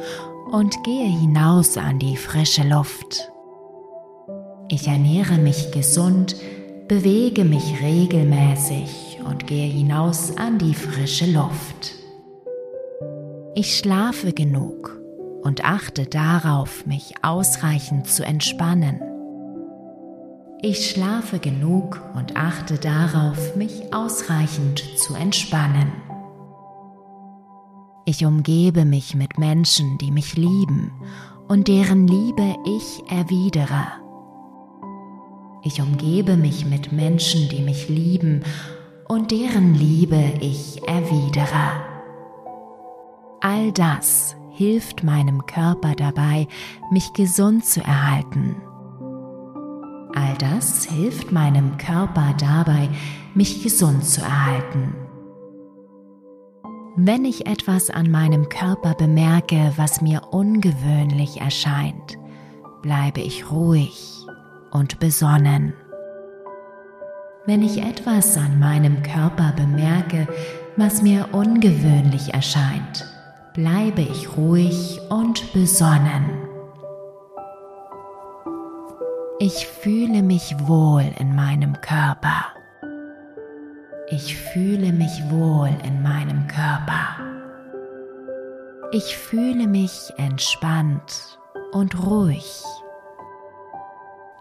[0.51, 3.31] und gehe hinaus an die frische Luft.
[4.67, 6.35] Ich ernähre mich gesund,
[6.87, 11.93] bewege mich regelmäßig und gehe hinaus an die frische Luft.
[13.53, 15.04] Ich schlafe genug
[15.45, 18.99] und achte darauf, mich ausreichend zu entspannen.
[20.63, 25.91] Ich schlafe genug und achte darauf, mich ausreichend zu entspannen.
[28.05, 30.91] Ich umgebe mich mit Menschen, die mich lieben
[31.47, 33.85] und deren Liebe ich erwidere.
[35.63, 38.41] Ich umgebe mich mit Menschen, die mich lieben
[39.07, 41.83] und deren Liebe ich erwidere.
[43.41, 46.47] All das hilft meinem Körper dabei,
[46.89, 48.55] mich gesund zu erhalten.
[50.15, 52.89] All das hilft meinem Körper dabei,
[53.33, 54.95] mich gesund zu erhalten.
[56.95, 62.17] Wenn ich etwas an meinem Körper bemerke, was mir ungewöhnlich erscheint,
[62.81, 64.25] bleibe ich ruhig
[64.71, 65.73] und besonnen.
[67.45, 70.27] Wenn ich etwas an meinem Körper bemerke,
[70.77, 73.05] was mir ungewöhnlich erscheint,
[73.55, 76.29] bleibe ich ruhig und besonnen.
[79.39, 82.47] Ich fühle mich wohl in meinem Körper.
[84.09, 87.17] Ich fühle mich wohl in meinem Körper.
[88.91, 91.39] Ich fühle mich entspannt
[91.71, 92.61] und ruhig.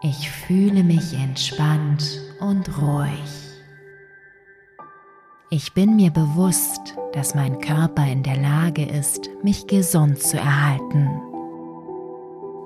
[0.03, 2.03] Ich fühle mich entspannt
[2.41, 3.44] und ruhig.
[5.57, 11.07] Ich bin mir bewusst, dass mein Körper in der Lage ist, mich gesund zu erhalten.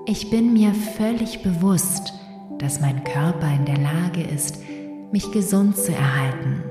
[0.06, 2.12] Ich bin mir völlig bewusst,
[2.58, 4.58] dass mein Körper in der Lage ist,
[5.12, 6.64] mich gesund zu erhalten.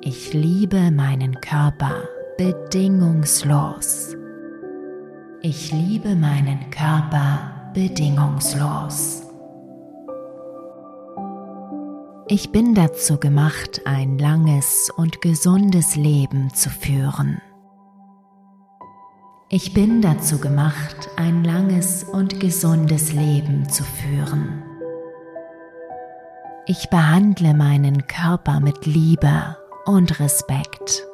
[0.00, 2.02] Ich liebe meinen Körper
[2.36, 4.16] bedingungslos.
[5.42, 9.25] Ich liebe meinen Körper bedingungslos.
[12.28, 17.40] Ich bin dazu gemacht, ein langes und gesundes Leben zu führen.
[19.48, 24.60] Ich bin dazu gemacht, ein langes und gesundes Leben zu führen.
[26.66, 31.06] Ich behandle meinen Körper mit Liebe und Respekt.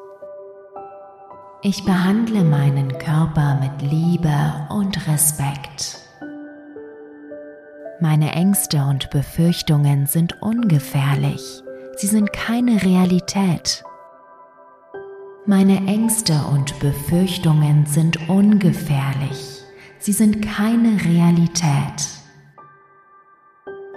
[1.60, 6.01] Ich behandle meinen Körper mit Liebe und Respekt.
[8.02, 11.62] Meine Ängste und Befürchtungen sind ungefährlich.
[11.94, 13.84] Sie sind keine Realität.
[15.46, 19.62] Meine Ängste und Befürchtungen sind ungefährlich.
[20.00, 22.08] Sie sind keine Realität.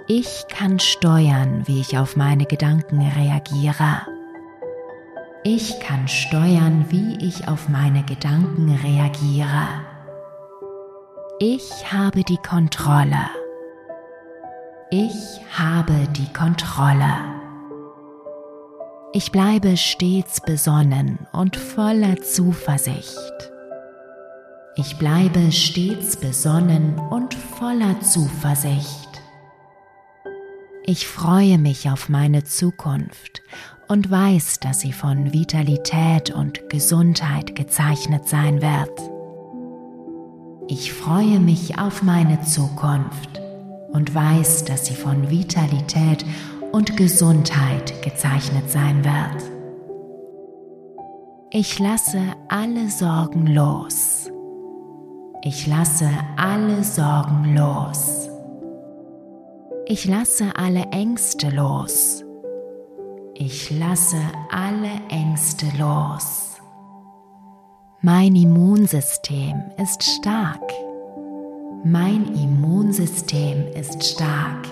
[0.06, 4.02] Ich kann steuern, wie ich auf meine Gedanken reagiere.
[5.42, 9.66] Ich kann steuern, wie ich auf meine Gedanken reagiere.
[11.40, 13.45] Ich habe die Kontrolle.
[14.90, 17.12] Ich habe die Kontrolle.
[19.12, 23.50] Ich bleibe stets besonnen und voller Zuversicht.
[24.76, 29.08] Ich bleibe stets besonnen und voller Zuversicht.
[30.84, 33.42] Ich freue mich auf meine Zukunft
[33.88, 39.00] und weiß, dass sie von Vitalität und Gesundheit gezeichnet sein wird.
[40.68, 43.40] Ich freue mich auf meine Zukunft
[43.96, 46.24] und weiß, dass sie von Vitalität
[46.70, 49.50] und Gesundheit gezeichnet sein wird.
[51.50, 54.30] Ich lasse alle Sorgen los.
[55.42, 58.28] Ich lasse alle Sorgen los.
[59.86, 62.22] Ich lasse alle Ängste los.
[63.32, 64.20] Ich lasse
[64.50, 66.60] alle Ängste los.
[68.02, 70.85] Mein Immunsystem ist stark.
[71.88, 74.66] Mein Immunsystem ist stark.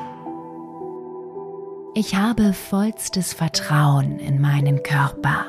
[1.95, 5.47] Ich habe vollstes Vertrauen in meinen Körper.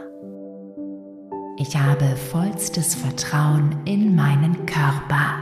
[1.57, 5.39] Ich habe vollstes Vertrauen in meinen Körper.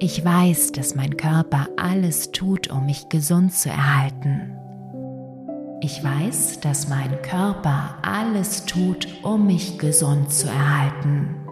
[0.00, 4.54] Ich weiß, dass mein Körper alles tut, um mich gesund zu erhalten.
[5.80, 11.45] Ich weiß, dass mein Körper alles tut, um mich gesund zu erhalten.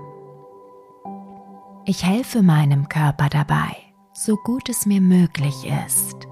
[1.87, 3.77] Ich helfe meinem Körper dabei,
[4.15, 6.27] so gut es mir möglich ist.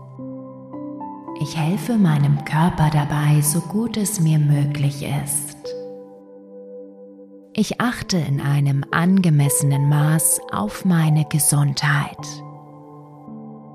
[1.42, 5.58] Ich helfe meinem Körper dabei, so gut es mir möglich ist.
[7.52, 12.16] Ich achte in einem angemessenen Maß auf meine Gesundheit.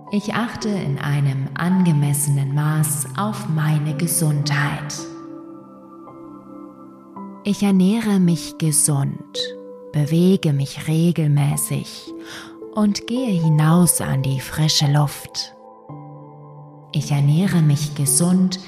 [0.10, 4.96] Ich achte in einem angemessenen Maß auf meine Gesundheit.
[7.44, 9.38] Ich ernähre mich gesund,
[9.94, 12.14] bewege mich regelmäßig
[12.74, 15.54] und gehe hinaus an die frische Luft.
[16.92, 18.60] Ich ernähre mich gesund,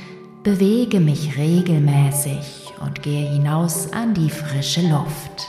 [0.44, 5.48] bewege mich regelmäßig und gehe hinaus an die frische Luft.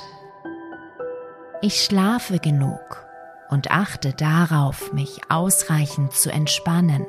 [1.62, 3.04] Ich schlafe genug
[3.50, 7.06] und achte darauf, mich ausreichend zu entspannen.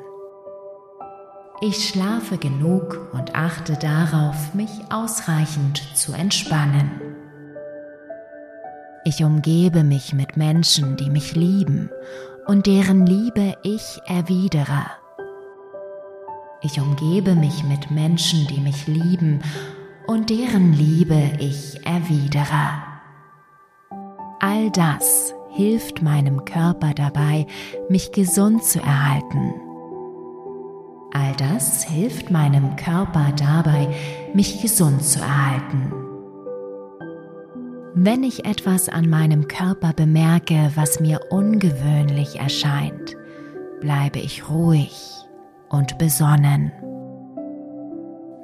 [1.60, 7.11] Ich schlafe genug und achte darauf, mich ausreichend zu entspannen.
[9.04, 11.90] Ich umgebe mich mit Menschen, die mich lieben
[12.46, 14.86] und deren Liebe ich erwidere.
[16.60, 19.40] Ich umgebe mich mit Menschen, die mich lieben
[20.06, 22.84] und deren Liebe ich erwidere.
[24.38, 27.48] All das hilft meinem Körper dabei,
[27.88, 29.54] mich gesund zu erhalten.
[31.12, 33.88] All das hilft meinem Körper dabei,
[34.32, 36.01] mich gesund zu erhalten.
[37.94, 43.16] Wenn ich etwas an meinem Körper bemerke, was mir ungewöhnlich erscheint,
[43.80, 44.94] bleibe ich ruhig
[45.68, 46.72] und besonnen.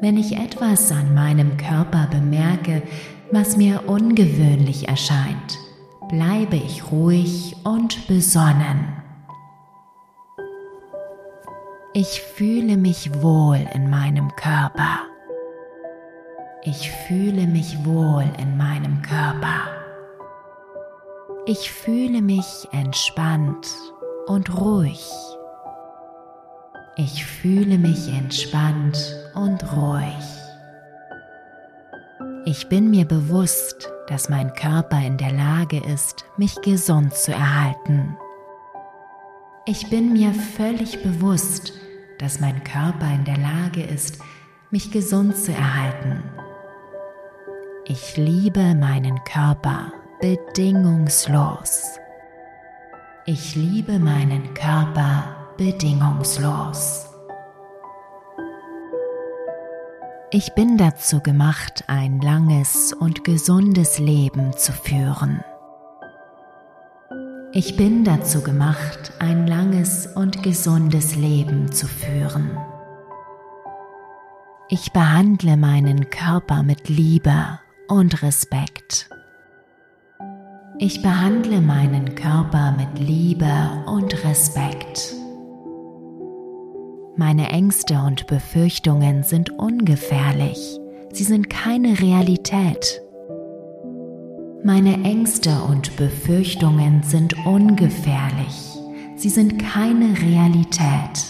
[0.02, 2.82] Wenn ich etwas an meinem Körper bemerke,
[3.32, 5.58] was mir ungewöhnlich erscheint,
[6.10, 9.02] bleibe ich ruhig und besonnen.
[11.94, 15.08] Ich fühle mich wohl in meinem Körper.
[16.62, 19.70] Ich fühle mich wohl in meinem Körper.
[21.46, 23.68] Ich fühle mich entspannt
[24.26, 25.08] und ruhig.
[26.96, 28.98] Ich fühle mich entspannt
[29.34, 30.04] und ruhig.
[32.44, 38.16] Ich bin mir bewusst, dass mein Körper in der Lage ist, mich gesund zu erhalten.
[39.64, 41.72] Ich bin mir völlig bewusst,
[42.18, 44.18] dass mein Körper in der Lage ist,
[44.70, 46.22] mich gesund zu erhalten.
[47.90, 51.98] Ich liebe meinen Körper bedingungslos.
[53.24, 57.06] Ich liebe meinen Körper bedingungslos.
[60.30, 65.42] Ich bin dazu gemacht, ein langes und gesundes Leben zu führen.
[67.52, 72.50] Ich bin dazu gemacht, ein langes und gesundes Leben zu führen.
[74.68, 79.08] Ich behandle meinen Körper mit Liebe und Respekt.
[80.78, 83.50] Ich behandle meinen Körper mit Liebe
[83.86, 85.14] und Respekt.
[87.16, 90.78] Meine Ängste und Befürchtungen sind ungefährlich.
[91.12, 93.02] Sie sind keine Realität.
[94.62, 98.78] Meine Ängste und Befürchtungen sind ungefährlich.
[99.16, 101.24] Sie sind keine Realität.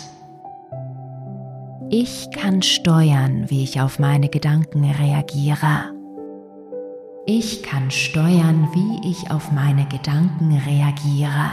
[1.89, 5.98] Ich kann steuern, wie ich auf meine Gedanken reagiere.
[7.31, 11.51] Ich kann steuern, wie ich auf meine Gedanken reagiere.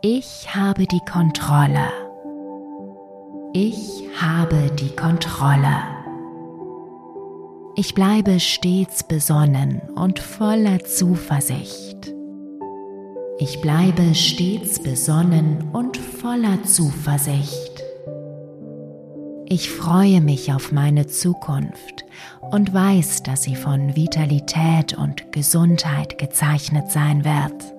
[0.00, 1.92] Ich habe die Kontrolle.
[3.52, 5.82] Ich habe die Kontrolle.
[7.76, 12.14] Ich bleibe stets besonnen und voller Zuversicht.
[13.38, 17.82] Ich bleibe stets besonnen und voller Zuversicht.
[19.44, 22.07] Ich freue mich auf meine Zukunft
[22.50, 27.74] und weiß, dass sie von Vitalität und Gesundheit gezeichnet sein wird.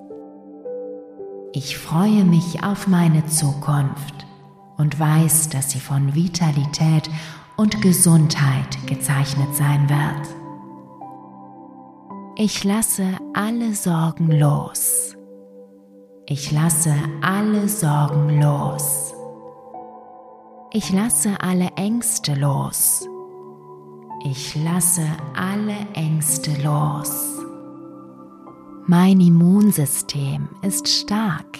[1.52, 4.26] Ich freue mich auf meine Zukunft
[4.76, 7.10] und weiß, dass sie von Vitalität
[7.56, 10.28] und Gesundheit gezeichnet sein wird.
[12.36, 13.04] Ich lasse
[13.34, 15.16] alle Sorgen los.
[16.26, 19.12] Ich lasse alle Sorgen los.
[20.72, 23.09] Ich lasse alle Ängste los.
[24.22, 27.38] Ich lasse alle Ängste los.
[28.86, 31.58] Mein Immunsystem ist stark.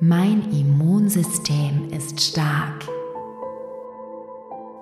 [0.00, 2.86] Mein Immunsystem ist stark.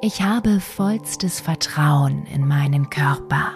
[0.00, 3.54] Ich habe vollstes Vertrauen in meinen Körper.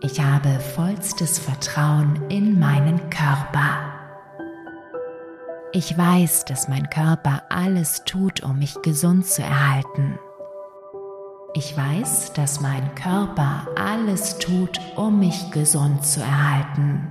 [0.00, 3.98] Ich habe vollstes Vertrauen in meinen Körper.
[5.72, 10.20] Ich weiß, dass mein Körper alles tut, um mich gesund zu erhalten.
[11.58, 17.08] Ich weiß, dass mein Körper alles tut, um mich gesund zu erhalten.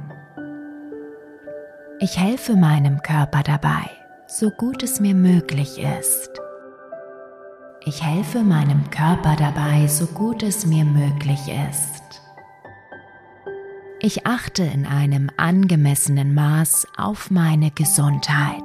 [1.99, 3.89] Ich helfe meinem Körper dabei,
[4.25, 6.29] so gut es mir möglich ist.
[7.83, 12.21] Ich helfe meinem Körper dabei, so gut es mir möglich ist.
[13.99, 18.63] Ich achte in einem angemessenen Maß auf meine Gesundheit.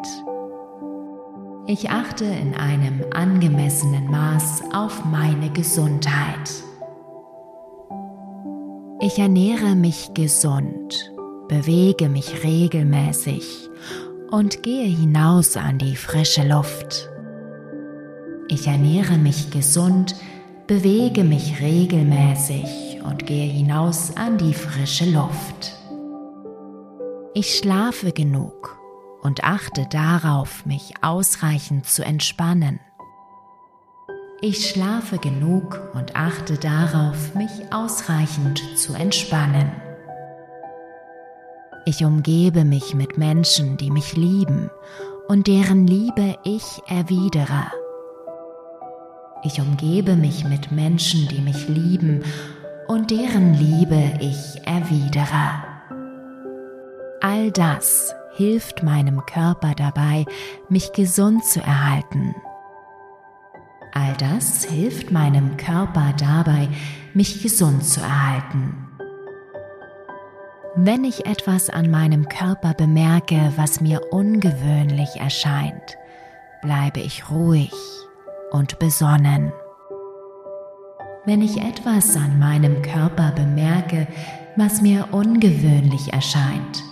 [1.66, 6.50] Ich achte in einem angemessenen Maß auf meine Gesundheit.
[9.00, 11.12] Ich ernähre mich gesund,
[11.46, 13.68] bewege mich regelmäßig
[14.32, 17.08] und gehe hinaus an die frische Luft.
[18.48, 20.16] Ich ernähre mich gesund,
[20.66, 25.76] bewege mich regelmäßig und gehe hinaus an die frische Luft.
[27.34, 28.81] Ich schlafe genug
[29.22, 32.80] und achte darauf, mich ausreichend zu entspannen.
[34.40, 39.70] Ich schlafe genug und achte darauf, mich ausreichend zu entspannen.
[41.86, 44.70] Ich umgebe mich mit Menschen, die mich lieben
[45.28, 47.70] und deren Liebe ich erwidere.
[49.44, 52.24] Ich umgebe mich mit Menschen, die mich lieben
[52.88, 55.62] und deren Liebe ich erwidere.
[57.20, 60.24] All das hilft meinem Körper dabei,
[60.68, 62.34] mich gesund zu erhalten.
[63.92, 66.68] All das hilft meinem Körper dabei,
[67.14, 68.88] mich gesund zu erhalten.
[70.74, 75.98] Wenn ich etwas an meinem Körper bemerke, was mir ungewöhnlich erscheint,
[76.62, 77.74] bleibe ich ruhig
[78.50, 79.52] und besonnen.
[81.26, 84.06] Wenn ich etwas an meinem Körper bemerke,
[84.56, 86.82] was mir ungewöhnlich erscheint,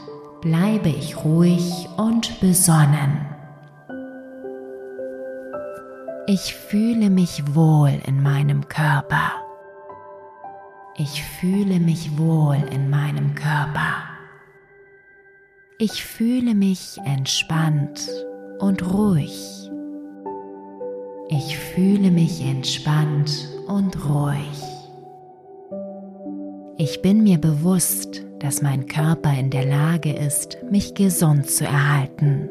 [0.41, 3.27] bleibe ich ruhig und besonnen.
[6.27, 9.33] Ich fühle mich wohl in meinem Körper.
[10.97, 14.05] Ich fühle mich wohl in meinem Körper.
[15.79, 18.09] Ich fühle mich entspannt
[18.59, 19.71] und ruhig.
[21.29, 24.63] Ich fühle mich entspannt und ruhig.
[26.77, 32.49] Ich bin mir bewusst, dass mein Körper in der Lage ist, mich gesund zu erhalten.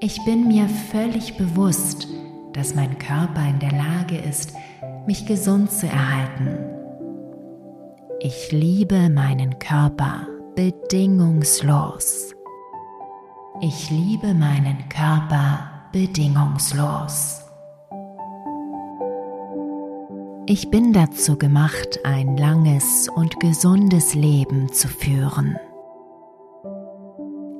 [0.00, 2.08] Ich bin mir völlig bewusst,
[2.52, 4.52] dass mein Körper in der Lage ist,
[5.06, 6.58] mich gesund zu erhalten.
[8.20, 12.34] Ich liebe meinen Körper bedingungslos.
[13.60, 17.41] Ich liebe meinen Körper bedingungslos.
[20.54, 25.56] Ich bin dazu gemacht, ein langes und gesundes Leben zu führen.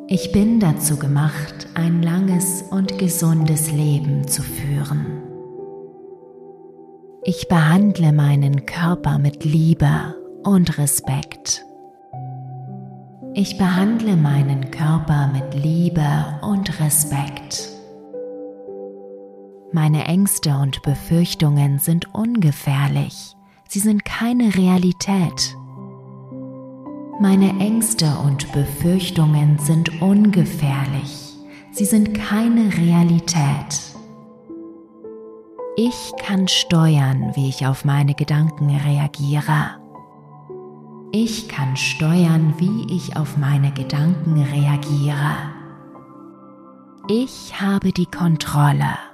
[0.08, 5.06] Ich bin dazu gemacht, ein langes und gesundes Leben zu führen.
[7.24, 10.14] Ich behandle meinen Körper mit Liebe
[10.44, 11.64] und Respekt.
[13.32, 17.71] Ich behandle meinen Körper mit Liebe und Respekt.
[19.74, 23.34] Meine Ängste und Befürchtungen sind ungefährlich.
[23.68, 25.56] Sie sind keine Realität.
[27.18, 31.38] Meine Ängste und Befürchtungen sind ungefährlich.
[31.70, 33.96] Sie sind keine Realität.
[35.76, 39.78] Ich kann steuern, wie ich auf meine Gedanken reagiere.
[41.12, 45.34] Ich kann steuern, wie ich auf meine Gedanken reagiere.
[47.08, 49.11] Ich habe die Kontrolle.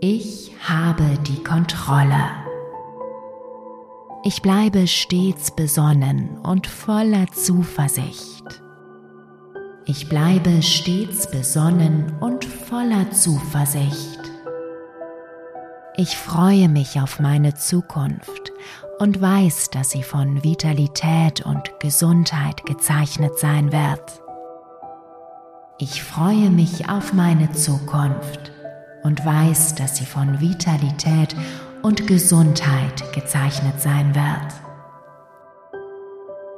[0.00, 2.30] Ich habe die Kontrolle.
[4.24, 8.44] Ich bleibe stets besonnen und voller Zuversicht.
[9.86, 14.20] Ich bleibe stets besonnen und voller Zuversicht.
[15.96, 18.52] Ich freue mich auf meine Zukunft
[18.98, 24.22] und weiß, dass sie von Vitalität und Gesundheit gezeichnet sein wird.
[25.78, 28.53] Ich freue mich auf meine Zukunft
[29.04, 31.36] und weiß, dass sie von Vitalität
[31.82, 34.64] und Gesundheit gezeichnet sein wird.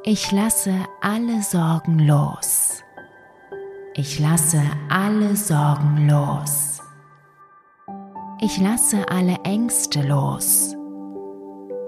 [0.05, 0.73] Ich lasse
[1.03, 2.83] alle Sorgen los.
[3.95, 6.81] Ich lasse alle Sorgen los.
[8.41, 10.77] Ich lasse alle Ängste los.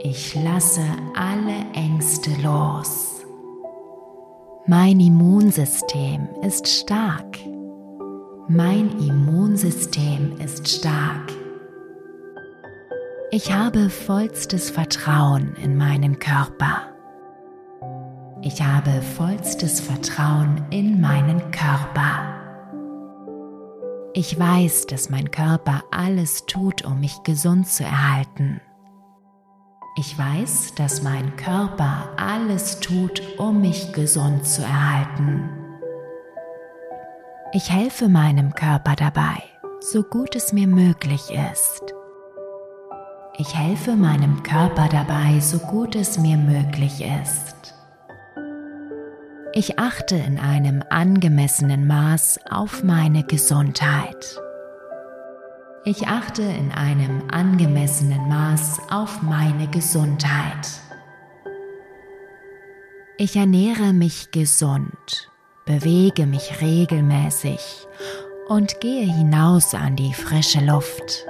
[0.00, 0.82] Ich lasse
[1.14, 3.24] alle Ängste los.
[4.66, 7.38] Mein Immunsystem ist stark.
[8.50, 11.34] Mein Immunsystem ist stark.
[13.30, 16.94] Ich habe vollstes Vertrauen in meinen Körper.
[18.40, 22.22] Ich habe vollstes Vertrauen in meinen Körper.
[24.14, 28.62] Ich weiß, dass mein Körper alles tut, um mich gesund zu erhalten.
[29.98, 35.57] Ich weiß, dass mein Körper alles tut, um mich gesund zu erhalten.
[37.50, 39.42] Ich helfe meinem Körper dabei,
[39.80, 41.94] so gut es mir möglich ist.
[43.38, 47.74] Ich helfe meinem Körper dabei, so gut es mir möglich ist.
[49.54, 54.38] Ich achte in einem angemessenen Maß auf meine Gesundheit.
[55.86, 60.68] Ich achte in einem angemessenen Maß auf meine Gesundheit.
[63.16, 65.27] Ich ernähre mich gesund,
[65.68, 67.60] bewege mich regelmäßig
[68.48, 71.26] und gehe hinaus an die frische Luft.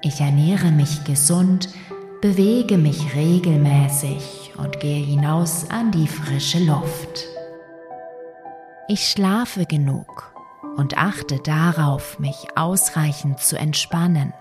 [0.00, 1.68] Ich ernähre mich gesund,
[2.22, 7.26] bewege mich regelmäßig und gehe hinaus an die frische Luft.
[8.88, 10.32] Ich schlafe genug
[10.78, 14.32] und achte darauf, mich ausreichend zu entspannen.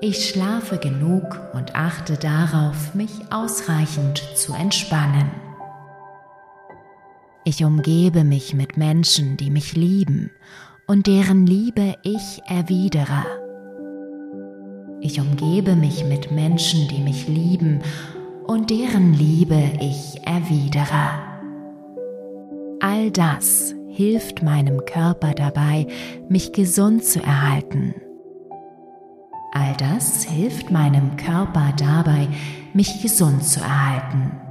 [0.00, 5.49] Ich schlafe genug und achte darauf, mich ausreichend zu entspannen.
[7.44, 10.30] Ich umgebe mich mit Menschen, die mich lieben
[10.86, 13.24] und deren Liebe ich erwidere.
[15.00, 17.80] Ich umgebe mich mit Menschen, die mich lieben
[18.46, 21.12] und deren Liebe ich erwidere.
[22.80, 25.86] All das hilft meinem Körper dabei,
[26.28, 27.94] mich gesund zu erhalten.
[29.52, 32.28] All das hilft meinem Körper dabei,
[32.74, 34.49] mich gesund zu erhalten.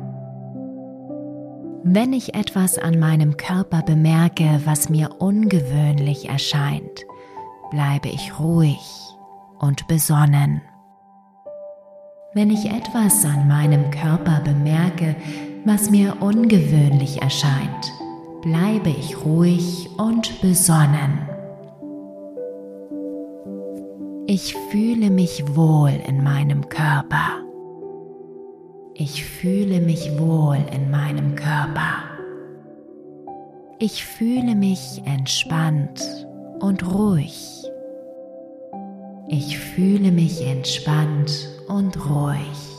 [1.84, 7.06] Wenn ich etwas an meinem Körper bemerke, was mir ungewöhnlich erscheint,
[7.72, 8.80] bleibe ich ruhig
[9.60, 10.62] und besonnen.
[12.34, 15.16] Wenn ich etwas an meinem Körper bemerke,
[15.64, 17.94] was mir ungewöhnlich erscheint,
[18.42, 21.30] bleibe ich ruhig und besonnen.
[24.28, 27.49] Ich fühle mich wohl in meinem Körper.
[29.02, 32.04] Ich fühle mich wohl in meinem Körper.
[33.80, 36.02] Ich fühle mich entspannt
[36.60, 37.64] und ruhig.
[39.30, 41.32] Ich fühle mich entspannt
[41.70, 42.76] und ruhig.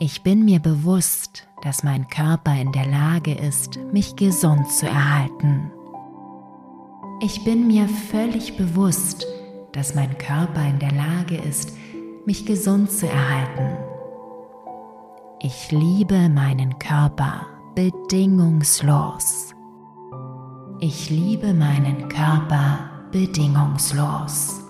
[0.00, 5.72] Ich bin mir bewusst, dass mein Körper in der Lage ist, mich gesund zu erhalten.
[7.22, 9.26] Ich bin mir völlig bewusst,
[9.72, 11.72] dass mein Körper in der Lage ist,
[12.26, 13.89] mich gesund zu erhalten.
[15.42, 19.54] Ich liebe meinen Körper bedingungslos.
[20.80, 24.60] Ich liebe meinen Körper bedingungslos.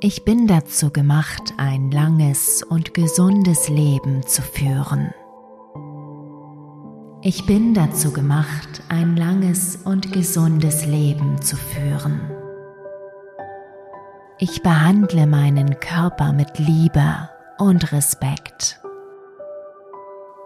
[0.00, 5.14] Ich bin dazu gemacht, ein langes und gesundes Leben zu führen.
[7.22, 12.20] Ich bin dazu gemacht, ein langes und gesundes Leben zu führen.
[14.40, 17.28] Ich behandle meinen Körper mit Liebe
[17.58, 18.80] und Respekt.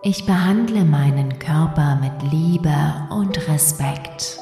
[0.03, 4.39] Ich behandle meinen Körper mit Liebe und Respekt.